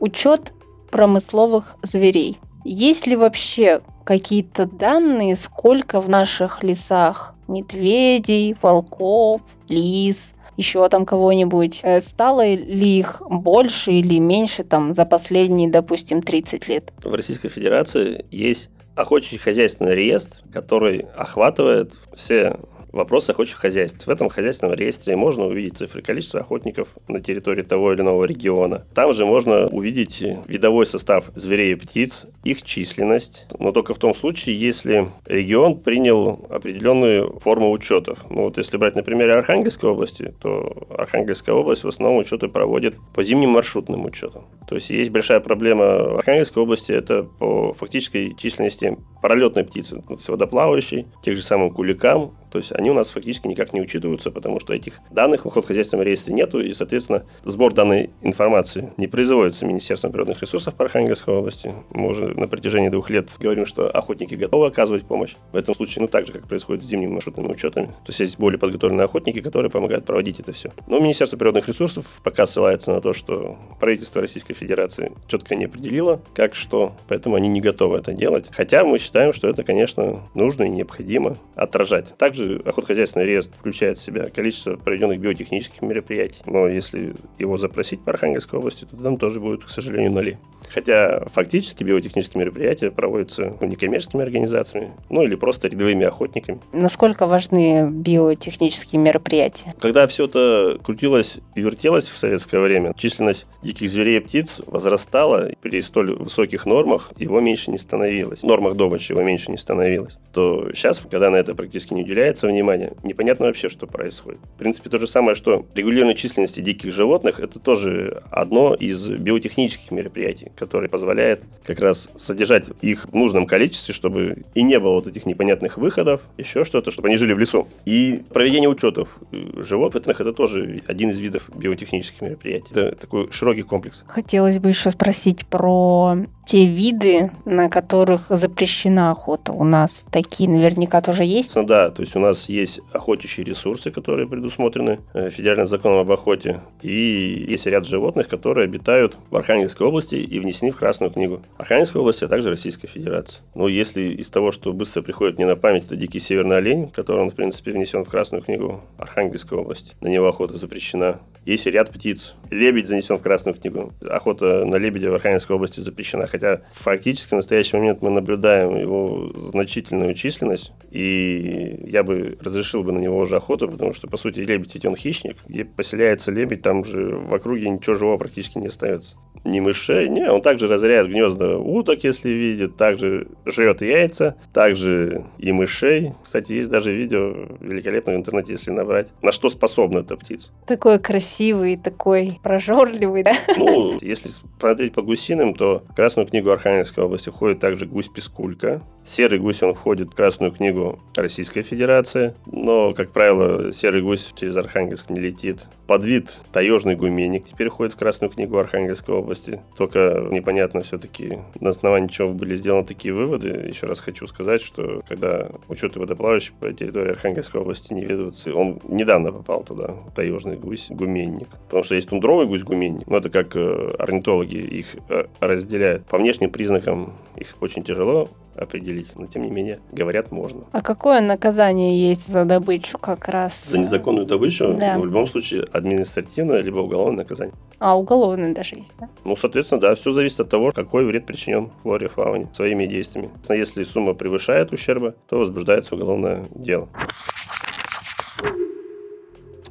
Учет 0.00 0.52
промысловых 0.90 1.76
зверей. 1.82 2.38
Есть 2.64 3.06
ли 3.06 3.14
вообще 3.16 3.80
какие-то 4.06 4.66
данные, 4.66 5.34
сколько 5.34 6.00
в 6.00 6.08
наших 6.08 6.62
лесах 6.62 7.34
медведей, 7.48 8.56
волков, 8.62 9.42
лис, 9.68 10.32
еще 10.56 10.88
там 10.88 11.04
кого-нибудь, 11.04 11.80
э, 11.82 12.00
стало 12.00 12.46
ли 12.54 12.98
их 12.98 13.20
больше 13.28 13.92
или 13.92 14.18
меньше 14.18 14.62
там 14.62 14.94
за 14.94 15.04
последние, 15.04 15.68
допустим, 15.68 16.22
30 16.22 16.68
лет? 16.68 16.92
В 17.02 17.12
Российской 17.12 17.48
Федерации 17.48 18.24
есть 18.30 18.70
охотничий 18.94 19.38
хозяйственный 19.38 19.94
реестр, 19.94 20.38
который 20.52 21.06
охватывает 21.16 21.92
все 22.14 22.56
вопросы 22.96 23.30
охотчих 23.30 23.56
хозяйств. 23.56 24.06
В 24.06 24.10
этом 24.10 24.28
хозяйственном 24.28 24.74
реестре 24.74 25.16
можно 25.16 25.44
увидеть 25.44 25.78
цифры 25.78 26.02
количества 26.02 26.40
охотников 26.40 26.88
на 27.08 27.20
территории 27.20 27.62
того 27.62 27.92
или 27.92 28.00
иного 28.00 28.24
региона. 28.24 28.86
Там 28.94 29.12
же 29.12 29.24
можно 29.24 29.66
увидеть 29.66 30.22
видовой 30.46 30.86
состав 30.86 31.30
зверей 31.34 31.72
и 31.72 31.76
птиц, 31.76 32.26
их 32.44 32.62
численность, 32.62 33.46
но 33.58 33.72
только 33.72 33.94
в 33.94 33.98
том 33.98 34.14
случае, 34.14 34.58
если 34.58 35.08
регион 35.26 35.78
принял 35.78 36.46
определенную 36.50 37.38
форму 37.38 37.70
учетов. 37.70 38.24
Ну 38.30 38.44
вот 38.44 38.58
если 38.58 38.76
брать 38.76 38.96
на 38.96 39.02
примере 39.02 39.34
Архангельской 39.34 39.90
области, 39.90 40.34
то 40.40 40.86
Архангельская 40.90 41.54
область 41.54 41.84
в 41.84 41.88
основном 41.88 42.18
учеты 42.18 42.48
проводит 42.48 42.94
по 43.14 43.22
зимним 43.22 43.50
маршрутным 43.50 44.04
учетам. 44.04 44.44
То 44.66 44.74
есть 44.74 44.90
есть 44.90 45.10
большая 45.10 45.40
проблема 45.40 45.84
в 45.84 46.16
Архангельской 46.16 46.62
области, 46.62 46.92
это 46.92 47.22
по 47.22 47.72
фактической 47.72 48.34
численности 48.36 48.98
паралетной 49.22 49.64
птицы, 49.64 50.02
ну, 50.08 50.18
водоплавающей, 50.28 51.06
тех 51.22 51.36
же 51.36 51.42
самым 51.42 51.70
куликам, 51.70 52.32
то 52.50 52.58
есть 52.58 52.72
они 52.72 52.90
у 52.90 52.94
нас 52.94 53.10
фактически 53.10 53.46
никак 53.48 53.74
не 53.74 53.80
учитываются, 53.80 54.30
потому 54.30 54.60
что 54.60 54.72
этих 54.72 55.00
данных 55.10 55.44
в 55.44 55.48
охотхозяйственном 55.48 56.06
реестре 56.06 56.32
нету, 56.32 56.58
и, 56.58 56.72
соответственно, 56.72 57.24
сбор 57.44 57.74
данной 57.74 58.10
информации 58.22 58.92
не 58.96 59.06
производится 59.06 59.66
Министерством 59.66 60.10
природных 60.10 60.40
ресурсов 60.40 60.74
по 60.74 60.84
Архангельской 60.84 61.34
области. 61.34 61.74
Мы 61.90 62.08
уже 62.08 62.28
на 62.28 62.48
протяжении 62.48 62.88
двух 62.88 63.10
лет 63.10 63.30
говорим, 63.38 63.66
что 63.66 63.90
охотники 63.90 64.34
готовы 64.34 64.68
оказывать 64.68 65.04
помощь. 65.04 65.36
В 65.52 65.56
этом 65.56 65.74
случае, 65.74 66.02
ну, 66.02 66.08
так 66.08 66.26
же, 66.26 66.32
как 66.32 66.48
происходит 66.48 66.82
с 66.82 66.86
зимними 66.86 67.12
маршрутными 67.12 67.48
учетами. 67.48 67.86
То 67.86 68.08
есть 68.08 68.20
есть 68.20 68.38
более 68.38 68.58
подготовленные 68.58 69.04
охотники, 69.04 69.42
которые 69.42 69.70
помогают 69.70 70.06
проводить 70.06 70.40
это 70.40 70.52
все. 70.52 70.72
Но 70.86 70.98
Министерство 70.98 71.36
природных 71.36 71.68
ресурсов 71.68 72.20
пока 72.24 72.46
ссылается 72.46 72.90
на 72.90 73.02
то, 73.02 73.12
что 73.12 73.58
правительство 73.78 74.22
Российской 74.22 74.54
Федерации 74.56 75.12
четко 75.28 75.54
не 75.54 75.66
определило, 75.66 76.20
как 76.34 76.54
что, 76.54 76.94
поэтому 77.08 77.36
они 77.36 77.48
не 77.48 77.60
готовы 77.60 77.98
это 77.98 78.12
делать. 78.12 78.46
Хотя 78.50 78.84
мы 78.84 78.98
считаем, 78.98 79.32
что 79.32 79.48
это, 79.48 79.62
конечно, 79.64 80.22
нужно 80.34 80.64
и 80.64 80.68
необходимо 80.68 81.36
отражать. 81.54 82.16
Также 82.18 82.62
охотхозяйственный 82.64 83.26
реестр 83.26 83.56
включает 83.56 83.98
в 83.98 84.02
себя 84.02 84.26
количество 84.26 84.76
проведенных 84.76 85.20
биотехнических 85.20 85.82
мероприятий. 85.82 86.42
Но 86.46 86.68
если 86.68 87.14
его 87.38 87.56
запросить 87.56 88.00
по 88.00 88.10
Архангельской 88.10 88.58
области, 88.58 88.84
то 88.84 88.96
там 88.96 89.16
тоже 89.16 89.40
будет, 89.40 89.64
к 89.64 89.68
сожалению, 89.68 90.12
нули. 90.12 90.38
Хотя 90.70 91.24
фактически 91.32 91.84
биотехнические 91.84 92.40
мероприятия 92.40 92.90
проводятся 92.90 93.54
некоммерческими 93.60 94.22
организациями, 94.22 94.92
ну 95.10 95.22
или 95.22 95.34
просто 95.34 95.68
рядовыми 95.68 96.06
охотниками. 96.06 96.60
Насколько 96.72 97.26
важны 97.26 97.88
биотехнические 97.90 99.00
мероприятия? 99.00 99.74
Когда 99.80 100.06
все 100.06 100.26
это 100.26 100.78
крутилось 100.82 101.38
и 101.54 101.60
вертелось 101.60 102.08
в 102.08 102.16
советское 102.18 102.60
время, 102.60 102.92
численность 102.96 103.46
диких 103.62 103.90
зверей 103.90 104.18
и 104.18 104.20
птиц 104.20 104.45
возрастала, 104.66 105.48
и 105.48 105.54
при 105.60 105.80
столь 105.82 106.14
высоких 106.14 106.66
нормах 106.66 107.12
его 107.16 107.40
меньше 107.40 107.70
не 107.70 107.78
становилось. 107.78 108.40
В 108.40 108.46
нормах 108.46 108.76
добычи 108.76 109.12
его 109.12 109.22
меньше 109.22 109.50
не 109.50 109.58
становилось. 109.58 110.18
То 110.32 110.70
сейчас, 110.74 110.98
когда 110.98 111.30
на 111.30 111.36
это 111.36 111.54
практически 111.54 111.94
не 111.94 112.02
уделяется 112.02 112.46
внимания, 112.46 112.92
непонятно 113.02 113.46
вообще, 113.46 113.68
что 113.68 113.86
происходит. 113.86 114.40
В 114.54 114.58
принципе, 114.58 114.90
то 114.90 114.98
же 114.98 115.06
самое, 115.06 115.34
что 115.34 115.66
регулирование 115.74 116.16
численности 116.16 116.60
диких 116.60 116.92
животных, 116.92 117.40
это 117.40 117.58
тоже 117.58 118.22
одно 118.30 118.74
из 118.74 119.08
биотехнических 119.08 119.90
мероприятий, 119.90 120.52
которое 120.56 120.88
позволяет 120.88 121.42
как 121.64 121.80
раз 121.80 122.08
содержать 122.16 122.70
их 122.80 123.06
в 123.06 123.14
нужном 123.14 123.46
количестве, 123.46 123.94
чтобы 123.94 124.44
и 124.54 124.62
не 124.62 124.78
было 124.78 124.92
вот 124.92 125.06
этих 125.06 125.26
непонятных 125.26 125.78
выходов, 125.78 126.22
еще 126.36 126.64
что-то, 126.64 126.90
чтобы 126.90 127.08
они 127.08 127.16
жили 127.16 127.32
в 127.32 127.38
лесу. 127.38 127.68
И 127.84 128.22
проведение 128.32 128.68
учетов 128.68 129.18
э, 129.32 129.62
животных, 129.62 130.20
это 130.20 130.32
тоже 130.32 130.82
один 130.86 131.10
из 131.10 131.18
видов 131.18 131.50
биотехнических 131.54 132.20
мероприятий. 132.22 132.68
Это 132.70 132.94
такой 132.96 133.30
широкий 133.32 133.62
комплекс. 133.62 134.04
Хотелось 134.36 134.58
бы 134.58 134.68
еще 134.68 134.90
спросить 134.90 135.46
про 135.46 136.18
те 136.44 136.66
виды, 136.66 137.32
на 137.46 137.68
которых 137.68 138.26
запрещена 138.28 139.10
охота. 139.10 139.52
У 139.52 139.64
нас 139.64 140.04
такие 140.12 140.48
наверняка 140.48 141.00
тоже 141.00 141.24
есть. 141.24 141.56
Ну 141.56 141.64
да, 141.64 141.90
то 141.90 142.02
есть 142.02 142.14
у 142.14 142.20
нас 142.20 142.48
есть 142.48 142.80
охотничьи 142.92 143.42
ресурсы, 143.42 143.90
которые 143.90 144.28
предусмотрены 144.28 145.00
э, 145.12 145.30
федеральным 145.30 145.66
законом 145.66 145.98
об 145.98 146.12
охоте, 146.12 146.60
и 146.82 147.46
есть 147.48 147.66
ряд 147.66 147.86
животных, 147.86 148.28
которые 148.28 148.66
обитают 148.66 149.16
в 149.30 149.36
Архангельской 149.36 149.86
области 149.86 150.14
и 150.14 150.38
внесены 150.38 150.70
в 150.70 150.76
Красную 150.76 151.10
книгу. 151.10 151.40
Архангельской 151.56 152.00
области, 152.00 152.24
а 152.24 152.28
также 152.28 152.50
Российской 152.50 152.86
Федерации. 152.86 153.40
Но 153.54 153.66
если 153.66 154.02
из 154.02 154.30
того, 154.30 154.52
что 154.52 154.72
быстро 154.72 155.02
приходит 155.02 155.38
мне 155.38 155.46
на 155.46 155.56
память, 155.56 155.86
это 155.86 155.96
дикий 155.96 156.20
северный 156.20 156.58
олень, 156.58 156.90
который, 156.90 157.22
он, 157.22 157.30
в 157.30 157.34
принципе, 157.34 157.72
внесен 157.72 158.04
в 158.04 158.10
Красную 158.10 158.42
книгу 158.44 158.82
Архангельской 158.98 159.58
области. 159.58 159.94
На 160.00 160.08
него 160.08 160.28
охота 160.28 160.56
запрещена. 160.58 161.18
Есть 161.44 161.66
ряд 161.66 161.90
птиц. 161.90 162.34
Лебедь 162.50 162.88
занесен 162.88 163.16
в 163.16 163.22
Красную 163.22 163.56
книгу. 163.56 163.92
Охота 164.08 164.25
на 164.34 164.76
лебедя 164.76 165.10
в 165.10 165.14
Архангельской 165.14 165.56
области 165.56 165.80
запрещена. 165.80 166.26
Хотя 166.26 166.62
фактически 166.72 167.34
в 167.34 167.36
настоящий 167.36 167.76
момент 167.76 168.02
мы 168.02 168.10
наблюдаем 168.10 168.76
его 168.76 169.32
значительную 169.36 170.14
численность. 170.14 170.72
И 170.90 171.80
я 171.86 172.02
бы 172.02 172.38
разрешил 172.40 172.82
бы 172.82 172.92
на 172.92 172.98
него 172.98 173.18
уже 173.18 173.36
охоту, 173.36 173.68
потому 173.68 173.92
что, 173.92 174.08
по 174.08 174.16
сути, 174.16 174.40
лебедь 174.40 174.74
ведь 174.74 174.86
он 174.86 174.96
хищник. 174.96 175.36
Где 175.48 175.64
поселяется 175.64 176.30
лебедь, 176.30 176.62
там 176.62 176.84
же 176.84 177.16
в 177.16 177.34
округе 177.34 177.68
ничего 177.68 177.96
живого 177.96 178.18
практически 178.18 178.58
не 178.58 178.66
остается. 178.68 179.16
Ни 179.44 179.60
мышей, 179.60 180.08
не, 180.08 180.28
он 180.28 180.42
также 180.42 180.66
разоряет 180.66 181.08
гнезда 181.08 181.58
уток, 181.58 182.02
если 182.02 182.30
видит, 182.30 182.76
также 182.76 183.28
жрет 183.44 183.80
яйца, 183.80 184.34
также 184.52 185.24
и 185.38 185.52
мышей. 185.52 186.14
Кстати, 186.22 186.52
есть 186.52 186.68
даже 186.68 186.92
видео 186.92 187.32
великолепно 187.60 188.14
в 188.14 188.16
интернете, 188.16 188.52
если 188.52 188.72
набрать, 188.72 189.12
на 189.22 189.30
что 189.30 189.48
способна 189.48 189.98
эта 189.98 190.16
птица. 190.16 190.50
Такой 190.66 190.98
красивый, 190.98 191.76
такой 191.76 192.40
прожорливый, 192.42 193.22
да? 193.22 193.34
Ну, 193.56 193.98
если 194.16 194.46
смотреть 194.58 194.92
по 194.92 195.02
гусиным, 195.02 195.54
то 195.54 195.82
в 195.88 195.94
Красную 195.94 196.26
книгу 196.26 196.50
Архангельской 196.50 197.04
области 197.04 197.30
входит 197.30 197.60
также 197.60 197.86
гусь-пескулька. 197.86 198.82
Серый 199.04 199.38
гусь, 199.38 199.62
он 199.62 199.74
входит 199.74 200.10
в 200.10 200.14
Красную 200.14 200.50
книгу 200.50 200.98
Российской 201.14 201.62
Федерации. 201.62 202.34
Но, 202.46 202.92
как 202.92 203.10
правило, 203.10 203.72
серый 203.72 204.02
гусь 204.02 204.32
через 204.34 204.56
Архангельск 204.56 205.10
не 205.10 205.20
летит. 205.20 205.66
Подвид 205.86 206.38
таежный 206.52 206.96
гуменник 206.96 207.44
теперь 207.44 207.68
входит 207.68 207.94
в 207.94 207.98
Красную 207.98 208.30
книгу 208.30 208.58
Архангельской 208.58 209.14
области. 209.14 209.60
Только 209.76 210.26
непонятно 210.30 210.82
все-таки, 210.82 211.38
на 211.60 211.70
основании 211.70 212.08
чего 212.08 212.32
были 212.32 212.56
сделаны 212.56 212.84
такие 212.84 213.14
выводы. 213.14 213.48
Еще 213.48 213.86
раз 213.86 214.00
хочу 214.00 214.26
сказать, 214.26 214.62
что 214.62 215.02
когда 215.08 215.50
учеты 215.68 216.00
водоплавающих 216.00 216.54
по 216.54 216.72
территории 216.72 217.12
Архангельской 217.12 217.60
области 217.60 217.92
не 217.92 218.04
ведутся, 218.04 218.52
он 218.54 218.80
недавно 218.88 219.30
попал 219.30 219.62
туда, 219.62 219.94
таежный 220.14 220.56
гусь, 220.56 220.86
гуменник. 220.90 221.48
Потому 221.66 221.84
что 221.84 221.94
есть 221.94 222.08
тундровый 222.08 222.46
гусь-гуменник, 222.46 223.06
но 223.06 223.18
это 223.18 223.30
как 223.30 223.54
э, 223.54 223.94
орнитологи 224.06 224.56
их 224.56 224.86
э, 225.08 225.24
разделяют. 225.40 226.06
По 226.06 226.18
внешним 226.18 226.50
признакам 226.50 227.14
их 227.36 227.56
очень 227.60 227.82
тяжело 227.82 228.28
определить, 228.54 229.12
но 229.16 229.26
тем 229.26 229.42
не 229.42 229.50
менее, 229.50 229.80
говорят, 229.92 230.30
можно. 230.32 230.64
А 230.72 230.80
какое 230.80 231.20
наказание 231.20 232.08
есть 232.08 232.26
за 232.26 232.44
добычу 232.44 232.96
как 232.98 233.28
раз? 233.28 233.64
За 233.66 233.76
незаконную 233.78 234.26
добычу, 234.26 234.72
Да. 234.72 234.94
ну, 234.94 235.02
в 235.02 235.06
любом 235.06 235.26
случае, 235.26 235.64
административное 235.72 236.62
либо 236.62 236.78
уголовное 236.78 237.18
наказание. 237.18 237.54
А, 237.78 237.98
уголовное 237.98 238.54
даже 238.54 238.76
есть, 238.76 238.94
да? 238.98 239.08
Ну, 239.24 239.36
соответственно, 239.36 239.80
да, 239.80 239.94
все 239.94 240.10
зависит 240.12 240.40
от 240.40 240.48
того, 240.48 240.70
какой 240.70 241.04
вред 241.04 241.26
причинен 241.26 241.70
флоре, 241.82 242.08
фауне 242.08 242.48
своими 242.52 242.86
действиями. 242.86 243.30
Если 243.50 243.82
сумма 243.82 244.14
превышает 244.14 244.72
ущерба, 244.72 245.14
то 245.28 245.38
возбуждается 245.38 245.94
уголовное 245.94 246.46
дело. 246.54 246.88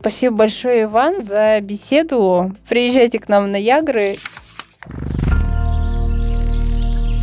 Спасибо 0.06 0.36
большое, 0.36 0.84
Иван, 0.84 1.20
за 1.20 1.60
беседу. 1.62 2.52
Приезжайте 2.70 3.18
к 3.18 3.28
нам 3.28 3.50
на 3.50 3.56
Ягры. 3.56 4.18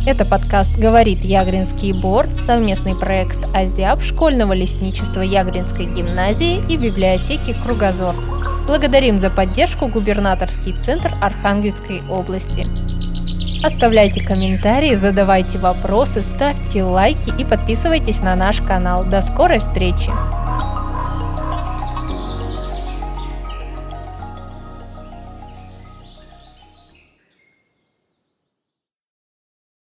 Это 0.05 0.25
подкаст 0.25 0.69
«Говорит 0.71 1.23
Ягринский 1.23 1.93
бор», 1.93 2.27
совместный 2.35 2.93
проект 2.93 3.37
«Азиаб» 3.55 4.01
школьного 4.01 4.51
лесничества 4.51 5.21
Ягринской 5.21 5.85
гимназии 5.85 6.61
и 6.69 6.75
библиотеки 6.75 7.55
«Кругозор». 7.63 8.15
Благодарим 8.67 9.21
за 9.21 9.29
поддержку 9.29 9.87
губернаторский 9.87 10.73
центр 10.73 11.13
Архангельской 11.21 12.01
области. 12.09 12.65
Оставляйте 13.65 14.21
комментарии, 14.21 14.95
задавайте 14.95 15.57
вопросы, 15.57 16.21
ставьте 16.21 16.83
лайки 16.83 17.31
и 17.39 17.45
подписывайтесь 17.45 18.19
на 18.19 18.35
наш 18.35 18.57
канал. 18.61 19.05
До 19.05 19.21
скорой 19.21 19.59
встречи! 19.59 20.11